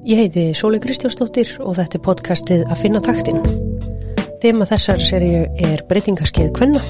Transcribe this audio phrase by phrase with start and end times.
[0.00, 3.36] Ég heiti Sóli Kristjánsdóttir og þetta er podcastið að finna taktin.
[4.40, 6.80] Þema þessar serju er breytingaskeið Kvenna.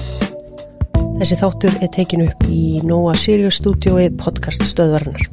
[1.19, 5.25] Þessi þáttur er tekin upp í Nóa Sirius stúdiói podcast stöðvarnar.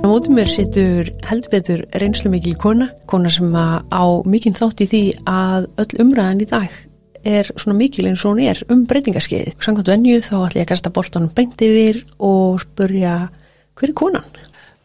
[0.00, 4.88] Á mótið mér situr heldur betur reynslu mikil kona, kona sem á mikinn þátt í
[4.94, 6.80] því að öll umræðan í dag
[7.20, 9.52] er svona mikil eins og hún er um breytingaskeiði.
[9.60, 13.28] Samkvæmt venju þá ætlum ég að kasta boltanum beint yfir og spurja
[13.76, 14.34] hver er konan?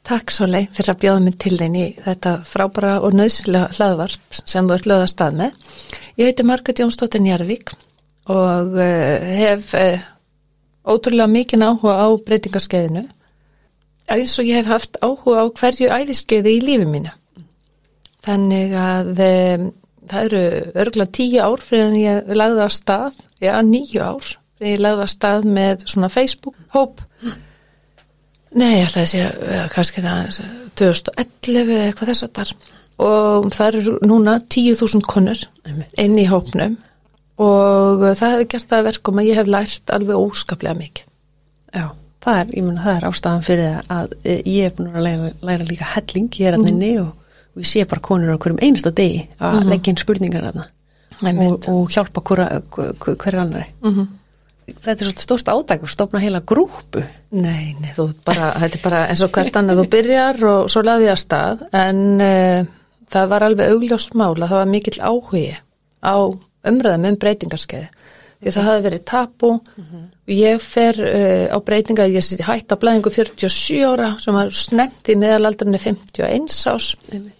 [0.09, 4.65] Takk Sólei fyrir að bjóða mig til þeim í þetta frábara og nöðslega hlaðvarp sem
[4.65, 5.67] þú ert löða stað með.
[6.17, 7.75] Ég heiti Margret Jónsdóttir Njarvík
[8.33, 10.07] og uh, hef uh,
[10.89, 13.03] ótrúlega mikinn áhuga á breytingarskeiðinu.
[14.09, 17.13] Eins og ég hef haft áhuga á hverju æfiskeiði í lífi mínu.
[18.25, 19.67] Þannig að um,
[20.09, 20.41] það eru
[20.87, 25.05] örgulega tíu ár fyrir en ég lagði að stað, já nýju ár fyrir ég lagði
[25.05, 27.05] að stað með svona Facebook-hóp
[28.57, 30.39] Nei, ég ætla að segja kannski það
[30.79, 32.53] 2011 eða eitthvað þess að þar
[32.99, 36.75] og það eru núna 10.000 konur inn í hópnum
[37.39, 41.05] og það hefur gert það verkum að ég hef lært alveg óskaplega mikið.
[41.77, 41.85] Já,
[42.25, 45.69] það er, ég menna, það er ástæðan fyrir að ég hef búin að læra, læra
[45.69, 47.05] líka helling hér að nynni mm.
[47.05, 49.71] og, og ég sé bara konur á hverjum einasta degi að mm.
[49.71, 52.49] leggja inn spurningar að það og, og hjálpa hverja
[53.13, 53.69] hver annari.
[53.85, 53.99] Mhm.
[53.99, 54.15] Mm
[54.77, 58.83] þetta er svolítið stórst ádæg og stopna heila grúpu Nei, nei, þú bara, þetta er
[58.83, 62.69] bara eins og hvert annað þú byrjar og svo laði ég að stað en uh,
[63.09, 65.47] það var alveg augljóst mála, það var mikill áhugi
[66.01, 66.15] á
[66.69, 67.89] umræðum um breytingarskeiði
[68.39, 70.03] því það hafi verið tapu mm -hmm.
[70.31, 75.09] ég fer uh, á breytinga ég seti hætt á blæðingu 47 ára sem var snemt
[75.09, 77.31] í meðalaldurinn 51 ás mm -hmm.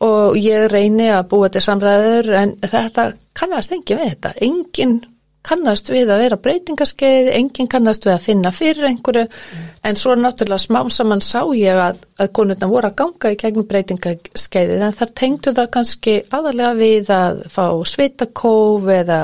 [0.00, 5.00] og ég reyni að búa til samræður en þetta kannast engi við þetta, enginn
[5.48, 9.68] kannast við að vera breytingaskeið, enginn kannast við að finna fyrir einhverju, mm.
[9.88, 13.68] en svo náttúrulega smá saman sá ég að, að konurna voru að ganga í gegnum
[13.70, 19.22] breytingaskeiðið, en þar tengtu það kannski aðalega við að fá svitakóf eða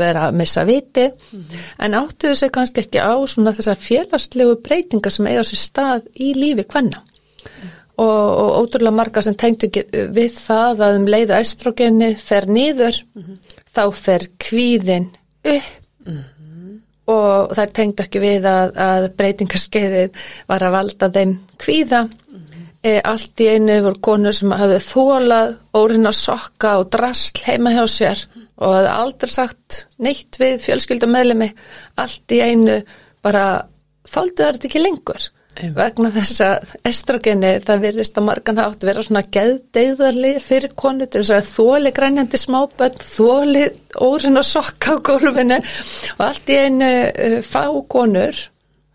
[0.00, 1.62] vera að missa viti, mm.
[1.86, 6.34] en áttuðu sig kannski ekki á svona þessar félagslegu breytingar sem eiga sér stað í
[6.38, 7.04] lífi hvenna.
[7.42, 7.72] Mm.
[8.02, 13.58] Og, og ótrúlega marga sem tengtu við það að um leiða estrogeni fer niður, -hmm.
[13.68, 15.10] þá fer kvíðin
[15.42, 16.76] upp mm -hmm.
[17.12, 22.38] og það er tengt ekki við að, að breytingarskeiðið var að valda þeim kvíða mm
[22.38, 22.68] -hmm.
[22.82, 27.70] e, allt í einu voru konur sem hafði þólað órin að sokka og drasl heima
[27.70, 28.26] hjá sér
[28.56, 31.52] og hafði aldrei sagt neitt við fjölskyldumöðlemi
[31.96, 32.82] allt í einu
[33.22, 33.66] bara
[34.08, 35.74] þóldu það ekki lengur Eim.
[35.76, 41.20] vegna þess að estrogeni það virðist að margan hátt vera svona geðdeiðarli fyrir konu til
[41.20, 43.66] þess að þóli grænjandi smábönd, þóli
[44.00, 48.40] órin og sokka á gólfinu og allt í einu uh, fá konur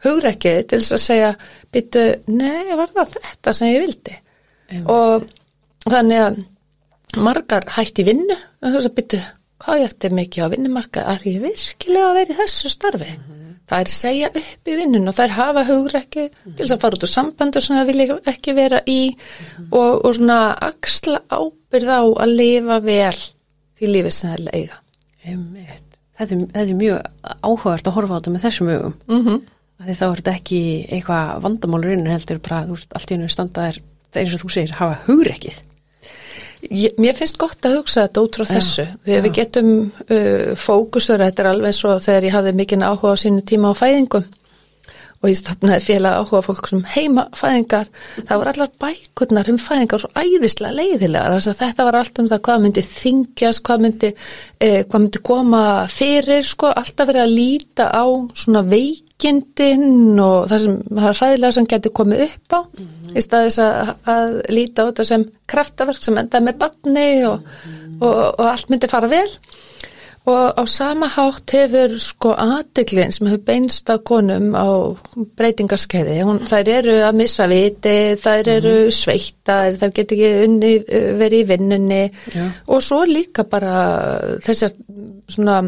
[0.06, 1.32] hugreikið til þess að segja
[1.74, 4.18] býtu, nei, var það þetta sem ég vildi
[4.74, 4.84] Eim.
[4.90, 5.28] og
[5.86, 6.44] þannig að
[7.22, 9.24] margar hætti vinnu og þess að býtu,
[9.62, 13.14] hvað ég eftir mikið á vinnumarka, er ég virkilega að vera í þessu starfi?
[13.14, 13.37] Mm -hmm.
[13.68, 16.54] Það er segja upp í vinnun og það er hafa hugrekki mm -hmm.
[16.56, 19.68] til þess að fara út á sambandu sem það vilja ekki vera í mm -hmm.
[19.72, 20.40] og, og svona
[20.70, 23.20] axla ábyrð á að lifa vel
[23.78, 24.78] því lífið sem það er leiða.
[26.18, 26.98] Þetta er, þetta er mjög
[27.44, 28.96] áhugavert að horfa á þetta með þessum hugum.
[29.08, 29.42] Mm -hmm.
[29.78, 33.82] Þá er þetta ekki eitthvað vandamálur inn heldur bara veist, allt í hennu standað er
[34.16, 35.60] eins og þú segir hafa hugrekkið.
[36.62, 38.88] Ég, mér finnst gott að hugsa þetta út frá þessu.
[39.06, 43.22] Þegar við getum uh, fókusur, þetta er alveg svo þegar ég hafði mikinn áhuga á
[43.22, 44.26] sínu tíma á fæðingum
[45.18, 47.90] og ég stopnaði félag áhuga fólk sem heima fæðingar.
[48.20, 51.38] Það var allar bækurnar um fæðingar svo æðislega leiðilegar.
[51.48, 54.12] Þetta var allt um það hvað myndi þingjast, hvað myndi,
[54.62, 58.06] eh, hvað myndi koma fyrir, sko, alltaf verið að líta á
[58.38, 58.62] svona
[59.18, 63.18] veikindin og það sem, það er ræðilega sem getur komið upp á mm -hmm.
[63.18, 67.74] í staðis að, að líta á þetta sem kraftaverk sem endaði með batni og, mm
[67.74, 68.02] -hmm.
[68.02, 69.30] og, og, allt myndi fara vel.
[70.28, 74.68] Og á sama hátt hefur sko aðdeglinn sem hefur beinst af konum á
[75.16, 76.20] breytingarskeiði,
[76.50, 80.84] þær eru að missa viti, þær eru sveittar, þær getur ekki unni,
[81.16, 82.52] verið í vinnunni ja.
[82.68, 84.72] og svo líka bara þessar
[85.30, 85.64] svona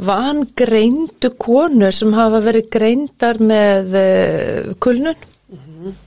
[0.00, 5.18] vangreindu konur sem hafa verið greindar með uh, kulnun,
[5.50, 5.98] mm -hmm.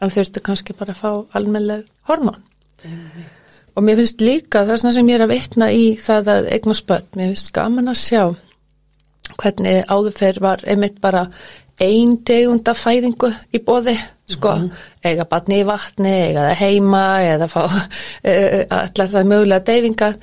[0.00, 2.42] en þurftu kannski bara að fá almennileg hormón.
[2.84, 3.32] Mm -hmm.
[3.76, 7.16] Og mér finnst líka það sem ég er að vitna í það að eigna spött,
[7.16, 8.36] mér finnst gaman að sjá
[9.36, 11.26] hvernig áðurferð var einmitt bara
[11.82, 13.96] einn tegunda fæðingu í bóði,
[14.26, 14.70] sko, mm -hmm.
[15.04, 20.16] eiga batni í vatni, eiga það heima eða fá uh, allar það mögulega deyfingar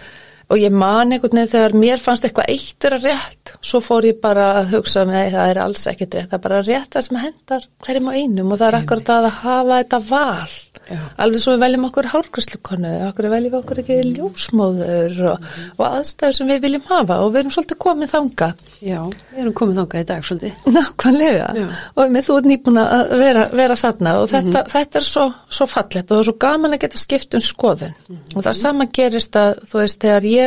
[0.53, 4.19] og ég man einhvern veginn þegar mér fannst eitthvað eitt vera rétt, svo fór ég
[4.21, 7.21] bara að hugsa með það er alls ekkert rétt, það er bara rétt það sem
[7.23, 10.53] hendar hverjum á einum og það er akkurat að hafa þetta val
[10.83, 10.97] Já.
[11.23, 15.69] alveg svo við veljum okkur hárgræslukonu, okkur veljum okkur ekki ljósmóður og, mm.
[15.77, 18.49] og aðstæður sem við viljum hafa og við erum svolítið komið þanga.
[18.83, 18.99] Já,
[19.31, 20.65] við erum komið þanga í dag svolítið.
[20.75, 21.67] Nákvæmlega Já.
[21.95, 24.73] og með þú er nýbúin að vera, vera þarna og þetta, mm -hmm.
[24.75, 27.93] þetta er svo, svo fallet og það er svo gaman að geta skipt um skoðun
[27.93, 28.35] mm -hmm.
[28.35, 30.42] og það sama gerist að þú veist þegar ég,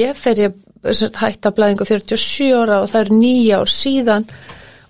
[0.00, 0.58] ég fer ég
[1.20, 4.28] hætta blæðingu 47 ára og það er nýja ár síðan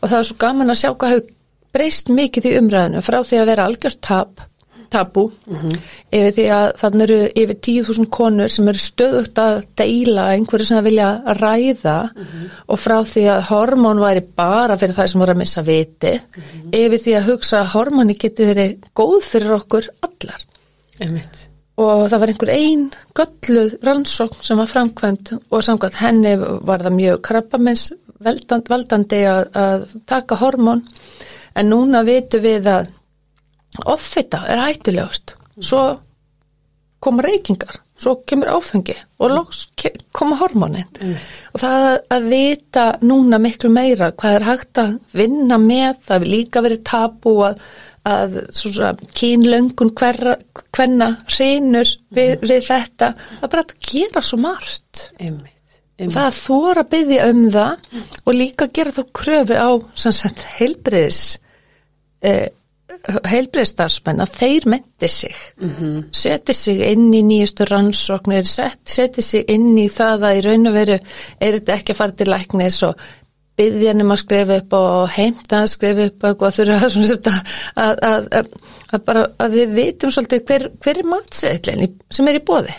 [0.00, 1.34] og það er svo gaman að sjá hvað hefur
[1.74, 4.46] breyst mikið í umræðinu frá því að vera algjört tap
[4.90, 5.76] tabú mm -hmm.
[6.10, 10.78] yfir því að þannig eru yfir 10.000 konur sem eru stöðugt að deila einhverju sem
[10.78, 11.10] það vilja
[11.40, 12.48] ræða mm -hmm.
[12.66, 16.42] og frá því að hormón væri bara fyrir það sem voru að missa viti mm
[16.42, 16.74] -hmm.
[16.82, 20.40] yfir því að hugsa að hormóni geti verið góð fyrir okkur allar
[21.00, 21.49] Einmitt.
[21.80, 22.84] Og það var einhver einn
[23.16, 27.88] gölluð rannsókn sem var framkvæmt og samkvæmt henni var það mjög krabbamins
[28.20, 30.84] valdandi að, að taka hormón.
[31.56, 32.90] En núna vitu við að
[33.88, 35.84] offita er hættilegust svo
[37.00, 39.66] koma reykingar svo kemur áfengi og loks
[40.16, 40.88] koma hormónin.
[41.00, 41.16] Mm.
[41.52, 41.86] og það
[42.16, 46.84] að vita núna miklu meira hvað er hægt að vinna með það vil líka verið
[46.88, 47.60] tapu að,
[48.08, 48.36] að
[49.16, 52.44] kínlöngun hvenna hreinur við, mm.
[52.48, 53.10] við þetta
[53.40, 55.80] það bara að gera svo margt Einmitt.
[55.98, 56.14] Einmitt.
[56.14, 58.06] það þóra byggja um það mm.
[58.24, 59.70] og líka gera þá kröfur á
[60.56, 61.20] heilbriðis
[62.24, 62.48] eh,
[63.00, 66.02] heilbreyðstarfsmenn að þeir menti sig mm -hmm.
[66.12, 70.68] seti sig inn í nýjustu rannsóknir set, seti sig inn í það að í raun
[70.68, 70.98] og veru
[71.40, 72.94] er þetta ekki að fara til læknis og
[73.58, 76.90] byggðjanum að skrifa upp og heimta að skrifa upp og hvað þurfa
[77.84, 78.52] að, að, að,
[78.92, 82.76] að bara að við vitum svolítið hver, hver er matseðlinn sem er í bóði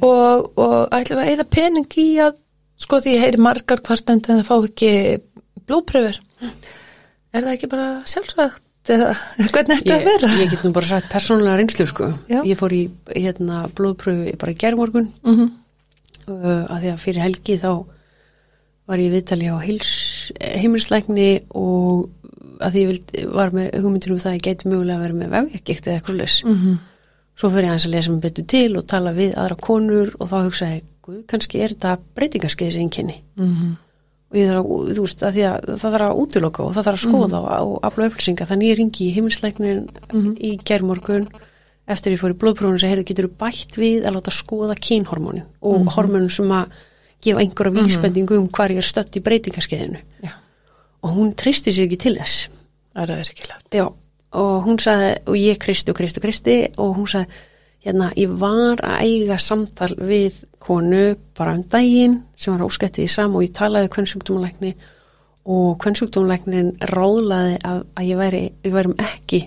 [0.00, 2.38] og, og ætlum að eða pening í að
[2.80, 4.92] sko því ég heyri margar kvartand en það fá ekki
[5.68, 6.58] blópröfur mm.
[7.34, 9.12] er það ekki bara sjálfsvægt eða
[9.52, 10.32] hvernig þetta að vera?
[10.40, 12.10] Ég get nú bara sagt persónulega reynslu sko.
[12.30, 12.40] Já.
[12.48, 12.82] Ég fór í
[13.12, 15.50] hérna, blóðpröfu bara í gerðmorgun mm -hmm.
[16.32, 17.72] uh, að því að fyrir helgi þá
[18.90, 19.56] var ég viðtali á
[20.60, 22.08] heimilslækni og
[22.60, 25.18] að því ég vild, var með hugmyndinu um það að ég geti mögulega að vera
[25.20, 26.38] með vefjagikt eða eitthvað les.
[26.44, 26.78] Mm -hmm.
[27.40, 30.36] Svo fyrir ég að lesa mig betur til og tala við aðra konur og þá
[30.44, 33.22] hugsaði ég, kannski er þetta breytingarskeiðis einnkynni.
[33.36, 33.46] Mhm.
[33.46, 33.78] Mm
[34.30, 36.98] og ég þarf að, þú veist, að að það þarf að útiloka og það þarf
[36.98, 37.64] að skoða mm.
[37.66, 39.80] og afla upplýsinga þannig ég ringi í heimilsleiknin
[40.12, 40.28] mm.
[40.38, 41.26] í gerðmorgun
[41.90, 45.80] eftir ég fór í blóðprófunu sem heyrðu getur bætt við að láta skoða kynhormónu og
[45.80, 45.90] mm.
[45.96, 46.78] hormónum sem að
[47.22, 47.88] gefa einhverja mhm.
[47.88, 50.00] vísbendingu um hvað ég er stött í breytingarskeiðinu
[51.00, 52.48] og hún tristi sér ekki til þess.
[52.92, 53.80] Það er ekki lægt
[54.30, 57.40] og hún sagði, og ég kristi og kristi og kristi og hún sagði
[57.84, 63.10] hérna, ég var að eiga samtal við konu bara um daginn sem var óskættið í
[63.10, 64.74] sam og ég talaði hvern sjúkdómalækni
[65.50, 69.40] og hvern sjúkdómalæknin ráðlaði að, að ég væri, við værum ekki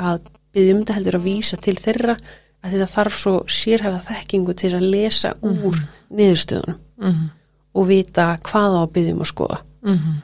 [0.00, 2.16] að byggja um þetta heldur að vísa til þeirra
[2.60, 5.84] að þetta þarf svo sérhefa þekkingu til að lesa úr mm -hmm.
[6.16, 7.28] niðurstöðunum mm -hmm.
[7.74, 9.58] og vita hvað á byggjum að skoða.
[9.82, 10.16] Mm -hmm.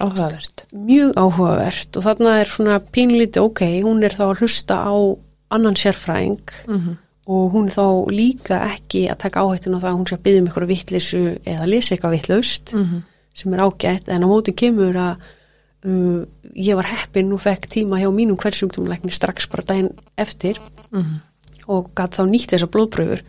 [0.00, 0.64] Áhugavert.
[0.72, 4.96] Mjög áhugavert og þarna er svona pínlíti ok, hún er þá að hlusta á
[5.52, 6.96] annan sérfræðing mm -hmm.
[7.26, 10.22] og hún er þá líka ekki að taka áhættinu á það að hún sé að
[10.22, 13.02] byggja um eitthvað vittlisu eða lesa eitthvað vittlaust -hmm.
[13.34, 15.16] sem er ágætt en á móti kemur að
[15.84, 16.24] uh,
[16.54, 20.58] ég var heppin og fekk tíma hjá mínum hversjúktumleikni strax bara daginn eftir
[20.92, 21.20] -hmm.
[21.66, 23.22] og gæti þá nýtt þessar blóðpröfur.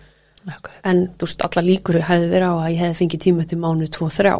[0.83, 3.87] En þú veist alla líkur hefði verið á að ég hefði fengið tíma til mánu
[3.97, 4.33] 2-3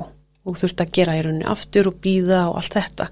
[0.44, 3.08] og þurfti að gera í rauninni aftur og býða og allt þetta.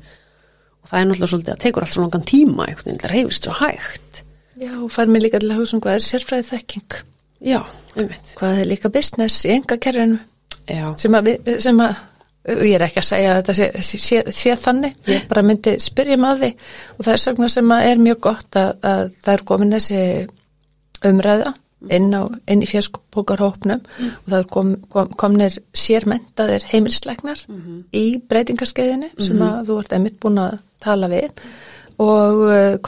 [0.81, 3.47] Og það er náttúrulega svolítið að tekur allt svo langan tíma einhvern veginn, það reyfist
[3.47, 4.21] svo hægt.
[4.61, 6.97] Já, og fær mér líka til að hugsa um hvað er sérfræðið þekking.
[7.41, 7.59] Já,
[7.95, 8.33] einmitt.
[8.37, 10.19] Hvað er líka business í enga kerfinu
[11.01, 11.31] sem að,
[11.63, 11.95] sem að
[12.65, 16.19] ég er ekki að segja að þetta sé, sé, sé þannig, ég bara myndi spyrja
[16.21, 16.51] maður því.
[16.97, 20.05] Og það er svona sem að er mjög gott að, að það er komin þessi
[21.09, 21.53] umræða
[21.89, 24.13] inn, á, inn í fjaskbókarhópnum mm.
[24.21, 27.83] og það kom, kom, komnir sérmentaðir heimilslegnar mm -hmm.
[27.93, 29.27] í breytingarskeiðinu mm -hmm.
[29.27, 31.31] sem að þú ert einmitt búin að tala við
[32.01, 32.79] og uh,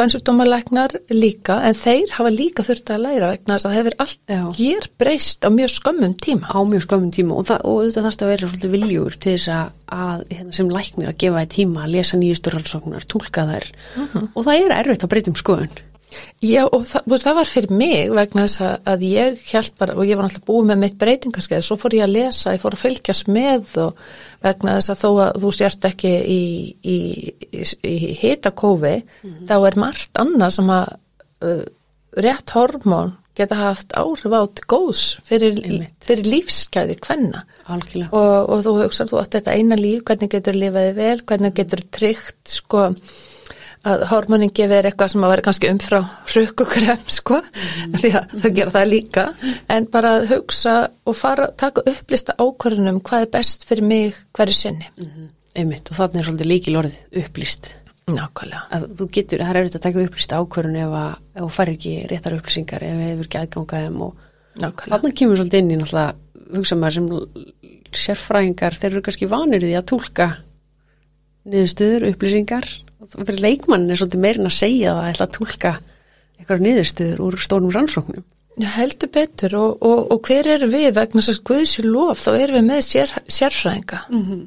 [1.14, 4.90] líka en þeir hafa líka þurft að læra vegna þess að það hefur allt hér
[4.98, 6.50] breyst á mjög skömmum tíma.
[6.50, 9.54] Á mjög skömmum tíma og, það, og þetta þarfst að vera svolítið viljúr til þess
[9.54, 13.66] að, að hérna, sem læknir að gefa þér tíma að lesa nýjustur halsóknar, tólka þær
[13.70, 14.08] mhm.
[14.14, 14.30] -huh.
[14.34, 15.84] og það er erfitt að breytum skoðun.
[16.44, 20.20] Já og það, það var fyrir mig vegna þess að ég held bara og ég
[20.20, 23.32] var náttúrulega búið með mitt breytingarskeið svo fór ég að lesa, ég fór að fylgjast
[23.32, 24.04] með og
[24.44, 26.44] vegna þess að þó að þú sért ekki í,
[26.84, 26.98] í,
[27.54, 29.48] í, í hitakófi mm -hmm.
[29.50, 30.96] þá er margt annað sem að
[31.48, 31.66] uh,
[32.24, 35.58] rétt hormón geta haft áhrif á til góðs fyrir,
[36.04, 37.44] fyrir lífsgæði hvenna
[38.12, 41.82] og, og þú hugsaður þú átt þetta eina líf, hvernig getur lifaði vel, hvernig getur
[41.96, 42.90] tryggt sko
[43.84, 46.00] að hormonin gefir eitthvað sem að vera kannski umfrá
[46.32, 47.94] hrugg og krem sko mm.
[48.00, 49.28] því að það gera það líka.
[49.76, 54.58] En bara að hugsa og fara taka upplista ákvörðunum hvað er best fyrir mig hverju
[54.58, 54.90] sinni.
[54.98, 55.32] Mm -hmm.
[55.54, 57.74] Einmitt og þannig er svolítið líkil orðið upplist
[58.04, 58.66] Nákvæmlega.
[58.76, 60.96] Að Þú getur, það er auðvitað að taka upplista ákvörðun ef
[61.40, 64.14] þú fær ekki réttar upplýsingar ef hefur ekki aðgangaðum og
[64.60, 67.08] þannig kemur svolítið inn í náttúrulega hugsa maður sem
[68.04, 70.28] sérfræðingar þeir eru kannski vanir því að tólka
[71.50, 72.70] niðurstöður, upplýsingar.
[73.14, 75.74] Fyrir leikmann er svolítið meirin að segja það að ætla að tólka
[76.40, 78.26] eitthvað niðurstöður úr stórum rannsóknum.
[78.62, 79.56] Já, heldur betur.
[79.58, 80.90] Og, og, og hver eru við?
[80.98, 84.02] Vegna þess að Guðsjö lof þá erum við með sér, sérfræðinga.
[84.10, 84.42] Mm -hmm.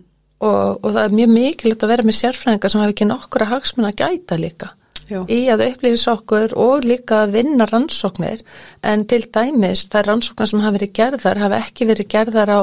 [0.46, 3.90] og, og það er mjög mikilvægt að vera með sérfræðinga sem hafi ekki nokkura hagsmun
[3.90, 4.72] að gæta líka.
[5.06, 5.20] Já.
[5.30, 8.42] í að upplýfis okkur og líka að vinna rannsóknir.
[8.82, 12.60] En til dæmis er rannsóknar sem hafi verið gerðar hafi ekki verið gerðar á,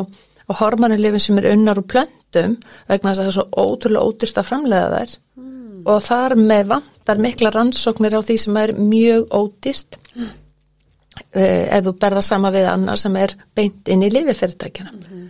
[0.49, 2.57] á hormonilifin sem er unnar úr plöntum
[2.87, 5.19] vegna þess að það er svo ótrúlega ódyrst að framlega þær
[5.89, 10.33] og þar með vantar mikla rannsóknir á því sem er mjög ódýrt mm.
[11.35, 15.25] ef þú berða sama við annar sem er beint inn í lififyrirtækjana mm -hmm.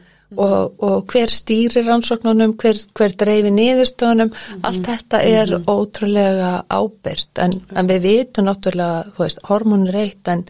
[0.46, 4.60] og, og hver stýrir rannsóknunum, hver, hver dreifir niðurstöðunum, mm -hmm.
[4.63, 5.63] allt þetta er -hmm.
[5.67, 10.46] ótrúlega ábyrgt en, en við vitum náttúrulega, þú veist, hormonir eitt en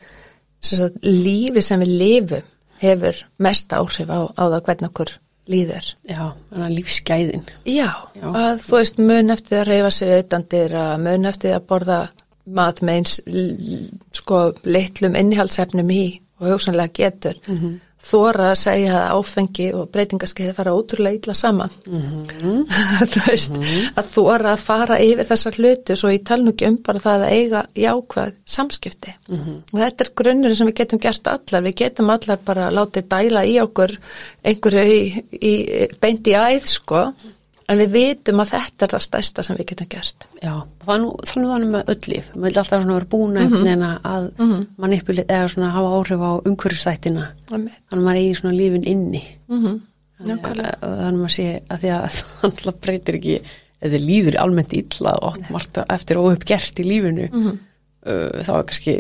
[0.59, 2.52] sagt, lífi sem við lifum
[2.83, 5.13] hefur mest áhrif á, á það hvernig okkur
[5.51, 5.87] líður.
[6.07, 7.47] Já, þannig að lífsgæðin.
[7.67, 11.65] Já, Já, að þú veist mun eftir að reyfa sig auðandir að mun eftir að
[11.71, 12.01] borða
[12.43, 13.17] mat með eins
[14.19, 16.03] sko litlum innihaldsefnum í
[16.41, 17.39] og hugsanlega getur.
[17.47, 22.63] Mm -hmm þóra að segja að áfengi og breytingarskeiði fara ótrúlega illa saman mm -hmm.
[23.13, 23.91] þú veist mm -hmm.
[23.99, 27.25] að þóra að fara yfir þessar hluti svo ég tala nú ekki um bara það
[27.25, 29.57] að eiga jákvæð samskipti mm -hmm.
[29.73, 33.45] og þetta er grunnur sem við getum gert allar við getum allar bara látið dæla
[33.45, 33.97] í okkur
[34.43, 35.53] einhverju í, í,
[36.01, 37.13] beint í æð sko
[37.71, 40.25] En við vitum að þetta er það stæsta sem við getum gert.
[40.43, 40.53] Já,
[40.83, 42.27] þannig þannig með öll líf.
[42.33, 43.83] Maður vil alltaf vera búin mm -hmm.
[44.03, 44.65] að mm -hmm.
[44.77, 47.25] manipulera eða svona hafa áhrif á umhverfstættina.
[47.49, 49.23] Þannig að maður eigi svona lífin inni.
[49.47, 49.81] Mm -hmm.
[50.17, 50.39] Þannig
[50.81, 52.09] að maður sé að því að
[52.63, 53.41] það breytir ekki,
[53.83, 57.57] eða líður almennt illa og margt eftir óuppgert í lífinu, mhm.
[58.43, 58.95] þá er kannski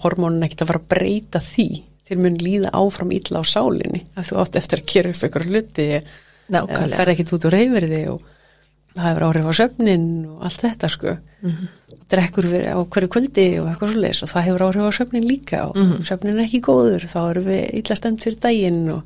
[0.00, 1.68] hormónin ekkert að fara að breyta því
[2.04, 4.04] til mun líða áfram illa á sálinni.
[4.16, 5.88] Að þú átt eftir að gera upp einhverju hluti
[6.50, 8.26] það fer ekki út úr reyfriði og
[8.94, 11.72] það hefur áhrif á söfnin og allt þetta sko mm -hmm.
[12.10, 15.66] drekkur á hverju kvöldi og eitthvað svo leiðis og það hefur áhrif á söfnin líka
[15.68, 16.06] og mm -hmm.
[16.08, 19.02] söfnin er ekki góður þá erum við illa stemt fyrir daginn og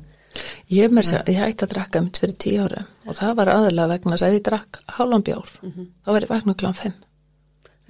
[0.69, 1.23] Ég, ja.
[1.25, 4.43] ég hætti að drakka fyrir tíu ára og það var aðalega vegna að ef ég
[4.45, 5.85] drakk hálfambjár mm -hmm.
[6.05, 6.93] þá ég vegna kláðan fimm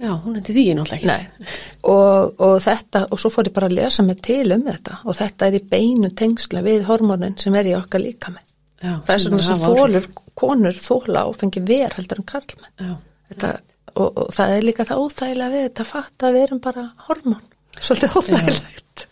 [0.00, 1.44] Já, hún hendi því náttúrulega ekki
[1.82, 5.16] og, og þetta, og svo fór ég bara að lesa mig til um þetta og
[5.18, 8.49] þetta er í beinu tengsla við hormónin sem er í okkar líka með
[8.80, 10.10] Já, það er svona sem fólur,
[10.40, 12.94] konur þóla áfengi ver heldur en karlmenn.
[13.30, 13.54] Þetta,
[13.94, 16.86] og, og það er líka það óþægilega við þetta að fatta að við erum bara
[17.08, 17.42] hormón,
[17.84, 19.06] svolítið óþægilegt.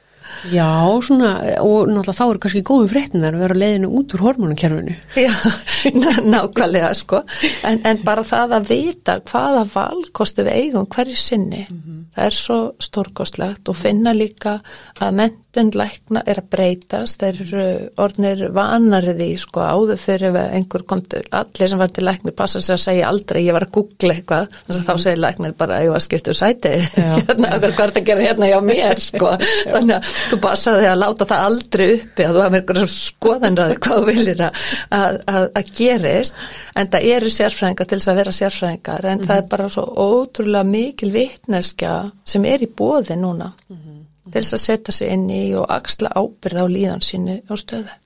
[0.46, 0.70] Já,
[1.02, 1.30] svona
[1.64, 5.32] og náttúrulega þá eru kannski góðu fréttinar að vera leiðinu út úr hormónunkerfinu Já,
[6.32, 7.22] nákvæmlega sko.
[7.66, 12.04] En, en bara það að vita hvaða valkosti við eigum hverju sinni mm -hmm.
[12.14, 14.60] það er svo stórkostlegt og finna líka
[15.00, 15.36] að menn
[15.78, 17.66] lækna er að breytast, þeir eru
[18.00, 22.62] orðnir vanarið í sko áður fyrir einhver kom til, allir sem var til læknir passa
[22.62, 24.86] sér að segja aldrei, ég var að googla eitthvað þannig að mm.
[24.88, 25.02] þá mhm.
[25.04, 26.74] segir læknir bara ég var að skipta úr sæti,
[27.28, 29.02] hérna, okkur hvort að gera hérna hjá mér?
[29.08, 29.34] sko,
[29.72, 33.98] þannig að þú passaði að láta það aldrei uppi að þú hafði einhverjum skoðanraði hvað
[33.98, 34.62] þú viljir að,
[34.98, 36.42] að, að gerist.
[36.78, 39.82] En það eru sérfræðingar til þess að vera sérfræðingar en mm það er bara svo
[39.98, 43.50] ótrúlega mikil vitneskja sem er í bóði núna.
[43.68, 43.97] Mm
[44.32, 47.96] til þess að setja sig inn í og axla ábyrð á líðan sinni á stöðu.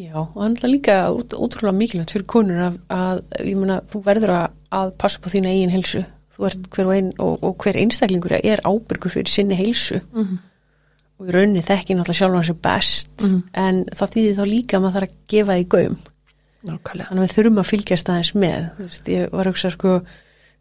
[0.00, 4.32] Já, og það er líka útrúlega mikilvægt fyrir konur að, að ég menna, þú verður
[4.34, 6.02] að, að passa på þína eigin helsu,
[6.38, 10.38] hver og, ein, og, og hver einstaklingur er ábyrgur fyrir sinni helsu mm -hmm.
[11.18, 13.42] og í rauninni þekki náttúrulega sjálf hans er best, mm -hmm.
[13.52, 15.96] en þá þýðir þá líka að maður þarf að gefa því.
[16.62, 17.08] Nákvæmlega.
[17.08, 20.00] Þannig að við þurfum að fylgjast aðeins með, þú veist, ég var að hugsa sko,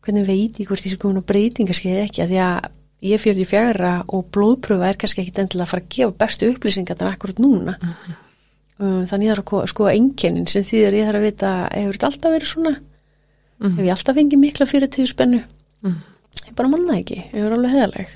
[0.01, 2.70] hvernig veit ég hvort því sem komin á breytingarskeið ekki, að því að
[3.01, 6.51] ég fyrir því fjara og blóðpröfa er kannski ekki endilega að fara að gefa bestu
[6.51, 7.75] upplýsingar þannig akkurat núna.
[7.81, 9.08] Mm -hmm.
[9.10, 12.31] þannig ég þarf að sko enginnin sem þýðir ég þarf að vita hefur þetta alltaf
[12.31, 12.70] verið svona?
[12.72, 13.75] Mm -hmm.
[13.77, 15.41] hef ég alltaf fengið mikla fyrir tíu spennu
[15.81, 16.48] mm -hmm.
[16.48, 17.24] ég bara manna ekki.
[17.34, 18.08] Ég er alveg heðaleg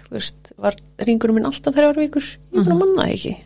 [0.58, 2.24] var ringurum minn alltaf þrjár vikur?
[2.54, 2.80] Ég bara mhm.
[2.80, 3.38] manna ekki.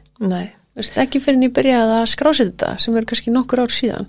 [0.75, 4.07] Veist, ekki fyrir en ég byrjaði að skrási þetta sem verður kannski nokkur ár síðan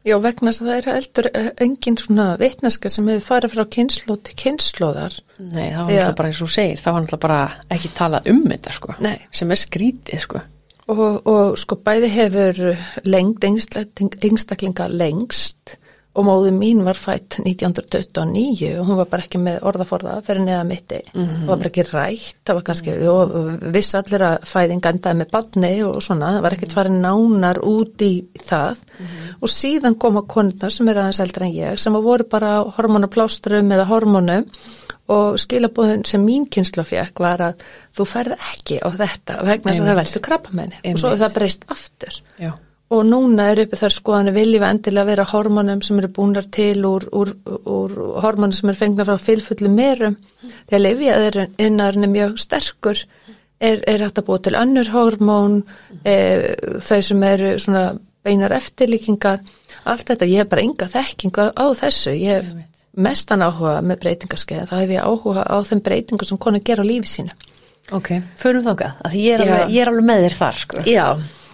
[0.00, 1.26] Já, vegna þess að það er eldur
[1.60, 5.18] engin svona vitneska sem hefur farið frá kynslu til kynsluðar.
[5.40, 7.40] Nei, það var náttúrulega bara eins og segir, það var náttúrulega bara
[7.76, 9.18] ekki talað um þetta sko, Nei.
[9.36, 10.42] sem er skrítið sko.
[10.90, 12.62] Og, og sko bæði hefur
[13.06, 15.76] lengd einstaklinga lengst
[16.10, 20.64] og móðu mín var fætt 1929 og hún var bara ekki með orðaforða fyrir neða
[20.66, 20.98] mitti.
[21.12, 21.36] Mm -hmm.
[21.40, 23.08] það var bara ekki rætt það var kannski, mm -hmm.
[23.08, 27.58] og viss allir að fæðing endaði með badni og svona það var ekkert farið nánar
[27.62, 28.76] út í það.
[28.98, 29.34] Mm -hmm.
[29.40, 33.84] og síðan koma konurnar sem eru aðeins eldra en ég sem voru bara hormonaplásturum eða
[33.84, 34.44] hormonum
[35.08, 37.54] og skilabóðun sem mín kynslu fekk var að
[37.96, 41.64] þú ferð ekki á þetta vegna þess að það veldu krabbamenni og svo það breyst
[41.68, 42.22] aftur.
[42.38, 42.52] Já
[42.90, 46.82] og núna er uppi þar skoðan viljum við endilega vera hormonum sem eru búinar til
[46.88, 47.92] úr, úr, úr
[48.24, 50.16] hormonum sem eru fengna frá fylfullu merum.
[50.66, 53.02] Því að lefiðaðurinnarinn er mjög sterkur
[53.60, 55.60] er, er hægt að búa til önnur hormón
[56.02, 56.16] e,
[56.82, 57.84] þau sem eru svona
[58.26, 59.44] beinar eftirlíkingar.
[59.86, 62.50] Allt þetta, ég hef bara enga þekkingar á þessu, ég hef
[62.98, 66.90] mestan áhuga með breytingarskeið, þá hef ég áhuga á þeim breytingar sem konar gera á
[66.90, 67.38] lífi sína
[67.96, 70.82] Ok, förum þákað, ég er, alveg, ég er alveg með þér þar sko.
[70.86, 71.06] Já,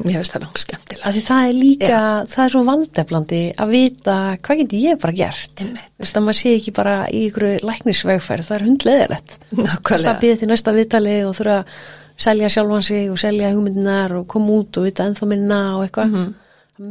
[0.04, 1.10] Mér finnst það langt skemmtilega.
[1.14, 2.00] Því það er líka, ja.
[2.28, 5.62] það er svo valdeflandi að vita hvað getur ég bara gert.
[5.62, 9.36] Þú veist að maður sé ekki bara í ykkur læknisvegferð, það er hundleðilegt.
[9.54, 10.02] Nákvæmlega.
[10.10, 11.78] Það býðir til næsta viðtali og þurfa að
[12.26, 16.12] selja sjálfan sig og selja hugmyndinar og koma út og vita ennþá minna og eitthvað.
[16.12, 16.34] Mm -hmm.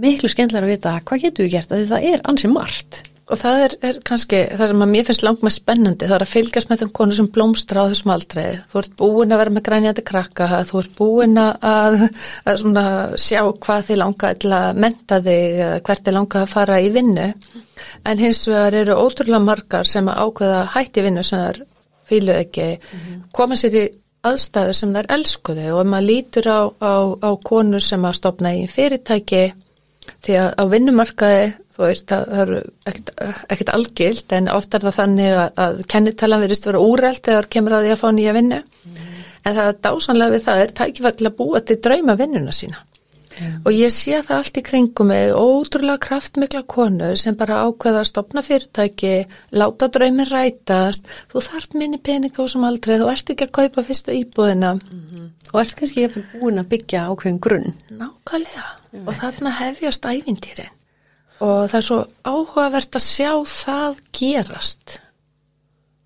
[0.01, 3.03] Miklu skemmtilega að vita hvað getur við gert, því það er ansið margt.
[3.25, 6.25] Og það er, er kannski, það sem að mér finnst langt með spennandi, það er
[6.27, 8.43] að fylgjast með þeim konu sem blómstra á þessum aldrei.
[8.69, 12.05] Þú ert búin að vera með grænjandi krakka, þú ert búin að,
[12.53, 12.75] að
[13.17, 17.27] sjá hvað þið langar til að menta þig, hvert þið langar að fara í vinnu.
[18.05, 21.61] En hins vegar eru ótrúlega margar sem að ákveða hætti vinnu sem þær
[22.05, 23.21] fýlu ekki, -hmm.
[23.33, 23.85] koma sér í
[24.25, 26.93] aðstæður sem þær elskuði og ef maður lítur á, á,
[27.25, 29.43] á konur sem að stopna í fyrirtæki,
[30.25, 31.45] því að á vinnumarkaði
[31.75, 36.67] þú veist, það eru ekkert, algild en ofta er það þannig að, að kennitalan verist
[36.69, 39.15] vera úrælt þegar kemur að því að fá nýja vinnu mm.
[39.43, 42.83] en það er dásanlega við það er tækifært til að búa til drauma vinnuna sína
[43.39, 43.57] mm.
[43.65, 48.09] og ég sé það allt í kringum með ótrúlega kraftmikla konur sem bara ákveða að
[48.09, 49.13] stopna fyrirtæki
[49.55, 51.09] láta draumin rætast.
[51.31, 54.73] Þú þart minni pening á sem aldrei þú ert ekki að kaupa fyrstu íbúðina.
[54.75, 55.27] Mm -hmm.
[55.53, 57.73] og ert kannski ekki búin að byggja ákveðin grunn.
[57.89, 58.67] Nákvæmlega,
[59.05, 60.73] og þarna hefjast ævintýrin.
[61.39, 64.99] Og það er svo áhugavert að sjá það gerast.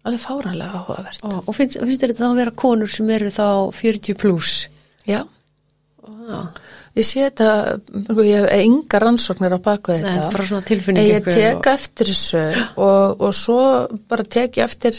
[0.03, 1.21] Alveg fáranlega áhugavert.
[1.23, 4.69] Ó, og finnst, finnst þetta þá að vera konur sem eru þá 40 pluss
[5.09, 5.25] já.
[6.03, 6.39] Ó.
[6.97, 7.51] ég sé þetta
[8.07, 12.11] sko, ég hef enga rannsóknir á baku þetta Nei, bara svona tilfinning ég tek eftir
[12.11, 12.43] þessu
[12.75, 13.61] og, og svo
[14.09, 14.97] bara tek ég eftir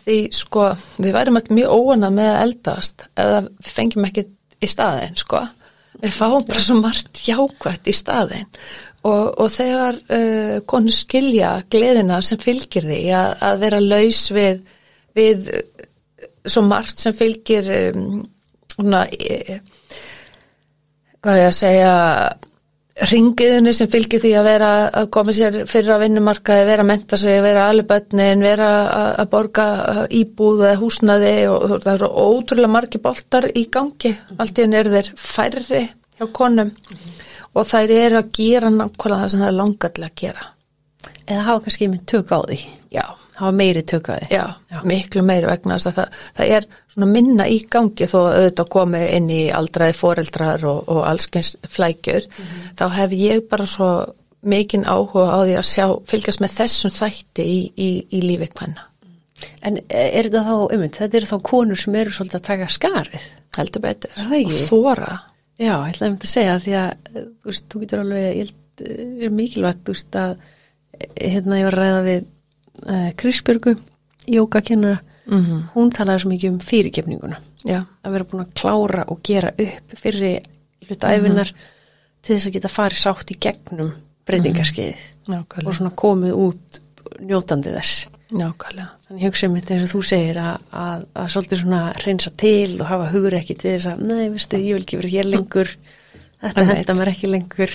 [0.00, 0.66] því sko
[0.98, 4.28] við værim alltaf mjög óana með að eldast eða við fengjum ekki
[4.60, 5.40] í staðin sko.
[6.00, 8.48] Við fáum bara svo margt jákvæmt í staðin
[9.00, 14.58] Og, og þegar uh, konu skilja gleðina sem fylgir því að, að vera laus við,
[15.16, 15.46] við
[16.44, 18.18] svo margt sem fylgir um,
[18.74, 19.56] svona, e,
[21.24, 21.92] hvað ég að segja
[23.10, 27.16] ringiðinni sem fylgir því að vera að koma sér fyrir að vinnumarkaði, vera að menta
[27.20, 29.66] sig, vera alveg börnin, vera að, að borga
[30.20, 34.94] íbúð eða húsnaði og það eru ótrúlega margi boltar í gangi, allt í henni eru
[34.98, 36.74] þeir færri hjá konum.
[36.74, 40.16] Mm -hmm og þær eru að gera nákvæmlega það sem það er langað til að
[40.22, 40.46] gera.
[41.26, 42.58] Eða hafa kannski með tök á því.
[42.94, 43.04] Já,
[43.40, 44.28] hafa meiri tök á því.
[44.34, 44.80] Já, já.
[44.92, 48.72] miklu meiri vegna þess að það, það er svona minna í gangi þó að auðvitað
[48.76, 52.28] komi inn í aldraði foreldrar og, og allskeins flækjur.
[52.28, 52.72] Mm -hmm.
[52.80, 53.90] þá hef ég bara svo
[54.40, 58.86] mikinn áhuga á því að sjá fylgjast með þessum þætti í, í, í lífi hvenna
[59.64, 63.26] En er þetta þá, um þetta er þá konur sem eru svolítið að taka skarið?
[63.56, 65.12] Heldur betur, og þóra
[65.60, 68.52] Já, ég ætlaði að segja því að þú veist, þú getur alveg, ég
[68.86, 70.30] eh, er mikilvægt, þú veist, að
[70.96, 72.22] eh, hérna ég var að ræða við
[72.86, 73.76] uh, eh, Krisbjörgu,
[74.26, 75.62] jókakennara, mm -hmm.
[75.74, 77.84] hún talaði svo mikið um fyrirgefninguna, Já.
[78.04, 80.40] að vera búin að klára og gera upp fyrir
[80.86, 82.22] hlutæfinar mm -hmm.
[82.22, 83.92] til þess að geta farið sátt í gegnum
[84.26, 85.66] breytingarskeiðið mm -hmm.
[85.66, 86.80] og svona komið út
[87.20, 88.06] njótandi þess.
[88.30, 88.88] Nákvæmlega.
[89.08, 92.86] Þannig hugsaðum þetta eins og þú segir að, að, að svolítið svona reynsa til og
[92.86, 95.72] hafa hugur ekki til þess að, nei, veistu, ég vil ekki vera hér lengur,
[96.40, 97.74] þetta henda mér ekki lengur.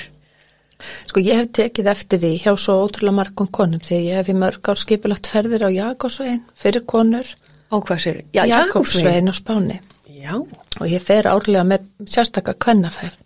[1.10, 4.38] Sko ég hef tekið eftir því hjá svo ótrúlega margum konum því ég hef í
[4.38, 7.28] mörg ár skipilagt ferðir á Jakobsvegin fyrir konur.
[7.72, 8.24] Á hvað sér?
[8.36, 9.80] Já, Jakobsvegin á Spáni.
[10.16, 10.36] Já.
[10.36, 13.22] Og ég fer árlega með sérstakka kvennaferð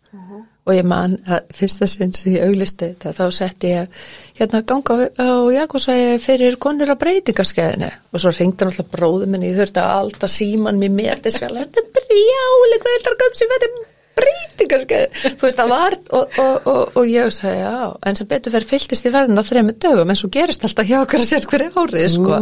[0.70, 4.02] og ég man að fyrsta sinn sem ég auglisti þetta þá sett ég
[4.38, 9.58] hérna ganga á Jakobsvægi fyrir konur á breytingarskeiðinu og svo ringdi alltaf bróðum en ég
[9.58, 13.80] þurfti að alltaf síman mér með þess að þetta er brjáli hvað er það að
[14.20, 17.76] breytingarskeið þú veist það var og, og, og, og ég sagði já
[18.10, 20.98] en sem betur verið fylltist í verðin á þrejum dögum en svo gerist alltaf hjá
[21.02, 22.40] okkar að sér hverju árið sko.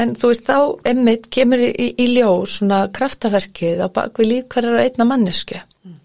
[0.00, 0.58] en þú veist þá
[0.92, 5.98] emmitt kemur í, í, í ljós svona kraftaverkið á bakvið líf hverjar einna mannesku mm.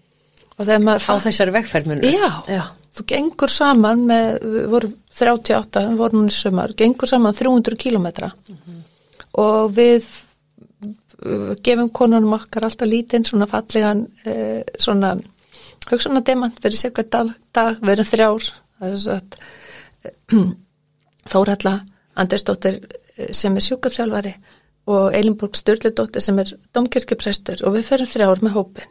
[0.56, 2.64] og þegar maður á þessari vegferðmunu já, já,
[2.96, 8.32] þú gengur saman með, við vorum 38, við vorum núni sumar gengur saman 300 kílometra
[8.32, 8.84] mm -hmm.
[9.42, 10.06] og við
[11.62, 15.14] gefum konunum okkar alltaf lítinn svona fallegan eh, svona
[15.90, 18.48] hugsauna demant verið sér hvað dag, dag verið þrjár
[18.82, 20.12] að eh,
[21.32, 21.76] Þóralla
[22.18, 24.34] Andersdóttir eh, sem er sjúkarþjálfari
[24.92, 28.88] og Eilinborg Sturldóttir sem er domkirkjuprestur og við ferum þrjár með hópin.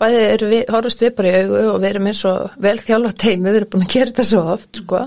[0.00, 3.12] Bæði erum við, horfust við bara í augu og við erum eins og vel þjálfa
[3.24, 5.02] teimi við erum búin að gera þetta svo oft sko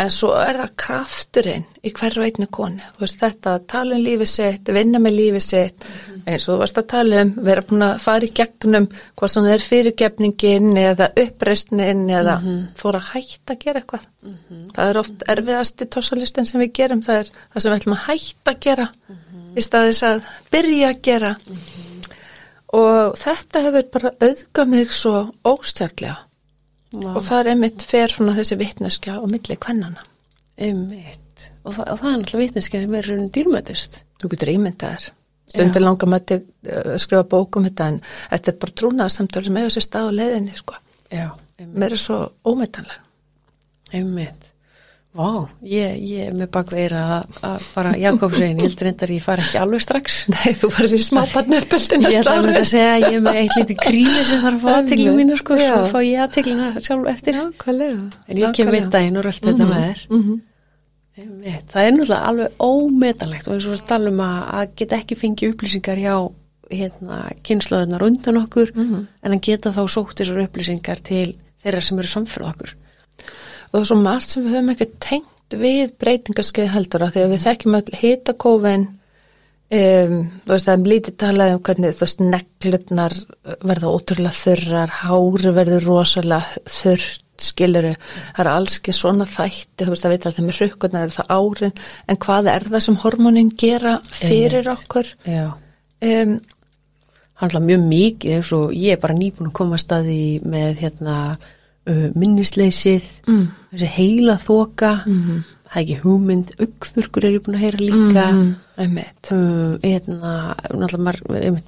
[0.00, 4.04] en svo er það krafturinn í hverju einni koni, þú veist þetta að tala um
[4.04, 6.22] lífið sitt, vinna með lífið sitt mm -hmm.
[6.32, 8.88] eins og þú varst að tala um vera búin að fara í gegnum
[9.26, 12.64] sem það er fyrirgefningin eða uppreistnin eða mm -hmm.
[12.76, 14.64] fóra hætta að gera eitthvað mm -hmm.
[14.74, 17.96] það er oft erfiðast í tossalistin sem við gerum, það er það sem við ætlum
[17.96, 19.58] að hætta að gera mhm.
[19.58, 21.36] í staðis að byrja að gera.
[22.76, 25.14] Og þetta hefur bara auðgað mig svo
[25.46, 26.18] óstjárlega
[26.90, 27.12] Vá.
[27.14, 30.02] og það er einmitt fer svona þessi vittneskja og milli kvennana
[30.60, 31.50] einmitt.
[31.64, 35.10] Og það, og það er náttúrulega vittneskja sem er raun dýrmætist þú getur ímyndaðar
[35.50, 36.40] stundir langar maður til
[36.78, 40.18] að skrifa bókum þetta en þetta er bara trúnaða samtölu sem er þessi stað á
[40.18, 40.76] leðinni sko.
[41.10, 44.49] mér er svo ómyndanlega einmitt
[45.10, 47.00] Vá, ég, er með bakveira
[47.42, 50.18] að fara Jakobsvegin, ég heldur reyndar ég fara ekki alveg strax.
[50.34, 52.34] Nei, þú farið í smá barnöppöldin að stára.
[52.36, 54.76] Ég ætla að segja að ég er með eitt lítið kríli sem þarf að fá
[54.76, 55.72] aðteglinu mínu sko, Já.
[55.72, 57.40] svo fá ég aðteglina sjálf eftir.
[57.40, 58.04] Já, hvað lega?
[58.28, 60.04] En ég kem mitt og rölt þetta mhm, með þér.
[60.14, 60.38] -hmm.
[61.20, 65.98] Það er náttúrulega alveg ómetanlegt og eins og talum að, að geta ekki fengið upplýsingar
[65.98, 66.14] hjá
[66.70, 69.06] hérna, kynnslöðunar undan okkur mm -hmm.
[69.26, 72.76] en að geta þá sótt þessar upplýsingar til þeirra sem eru samfélag okkur
[73.70, 77.22] og það er svo margt sem við höfum ekki tengt við breytingarskeið heldur að því
[77.24, 82.06] að við þekkjum all hitakófin um, þú veist það er lítið talað um hvernig þú
[82.06, 83.16] veist neklutnar
[83.70, 87.94] verða ótrúlega þurrar, hári verður rosalega þurrt skiluru,
[88.36, 91.14] það er alls ekki svona þætti, þú veist að veit að það með rukkurnar er
[91.14, 94.74] það árin, en hvað er það sem hormonin gera fyrir Einmitt.
[94.74, 95.12] okkur?
[96.04, 96.34] Um,
[97.40, 101.14] Handla mjög mikið eins og ég er bara nýbúin að koma að staði með hérna
[101.88, 103.46] minnisleysið mm.
[103.72, 105.44] þessi heila þoka mm -hmm.
[105.70, 108.54] það er ekki hugmynd augþurkur er ég búin að heyra líka mm -hmm.
[110.20, 111.04] uh, náttúrulega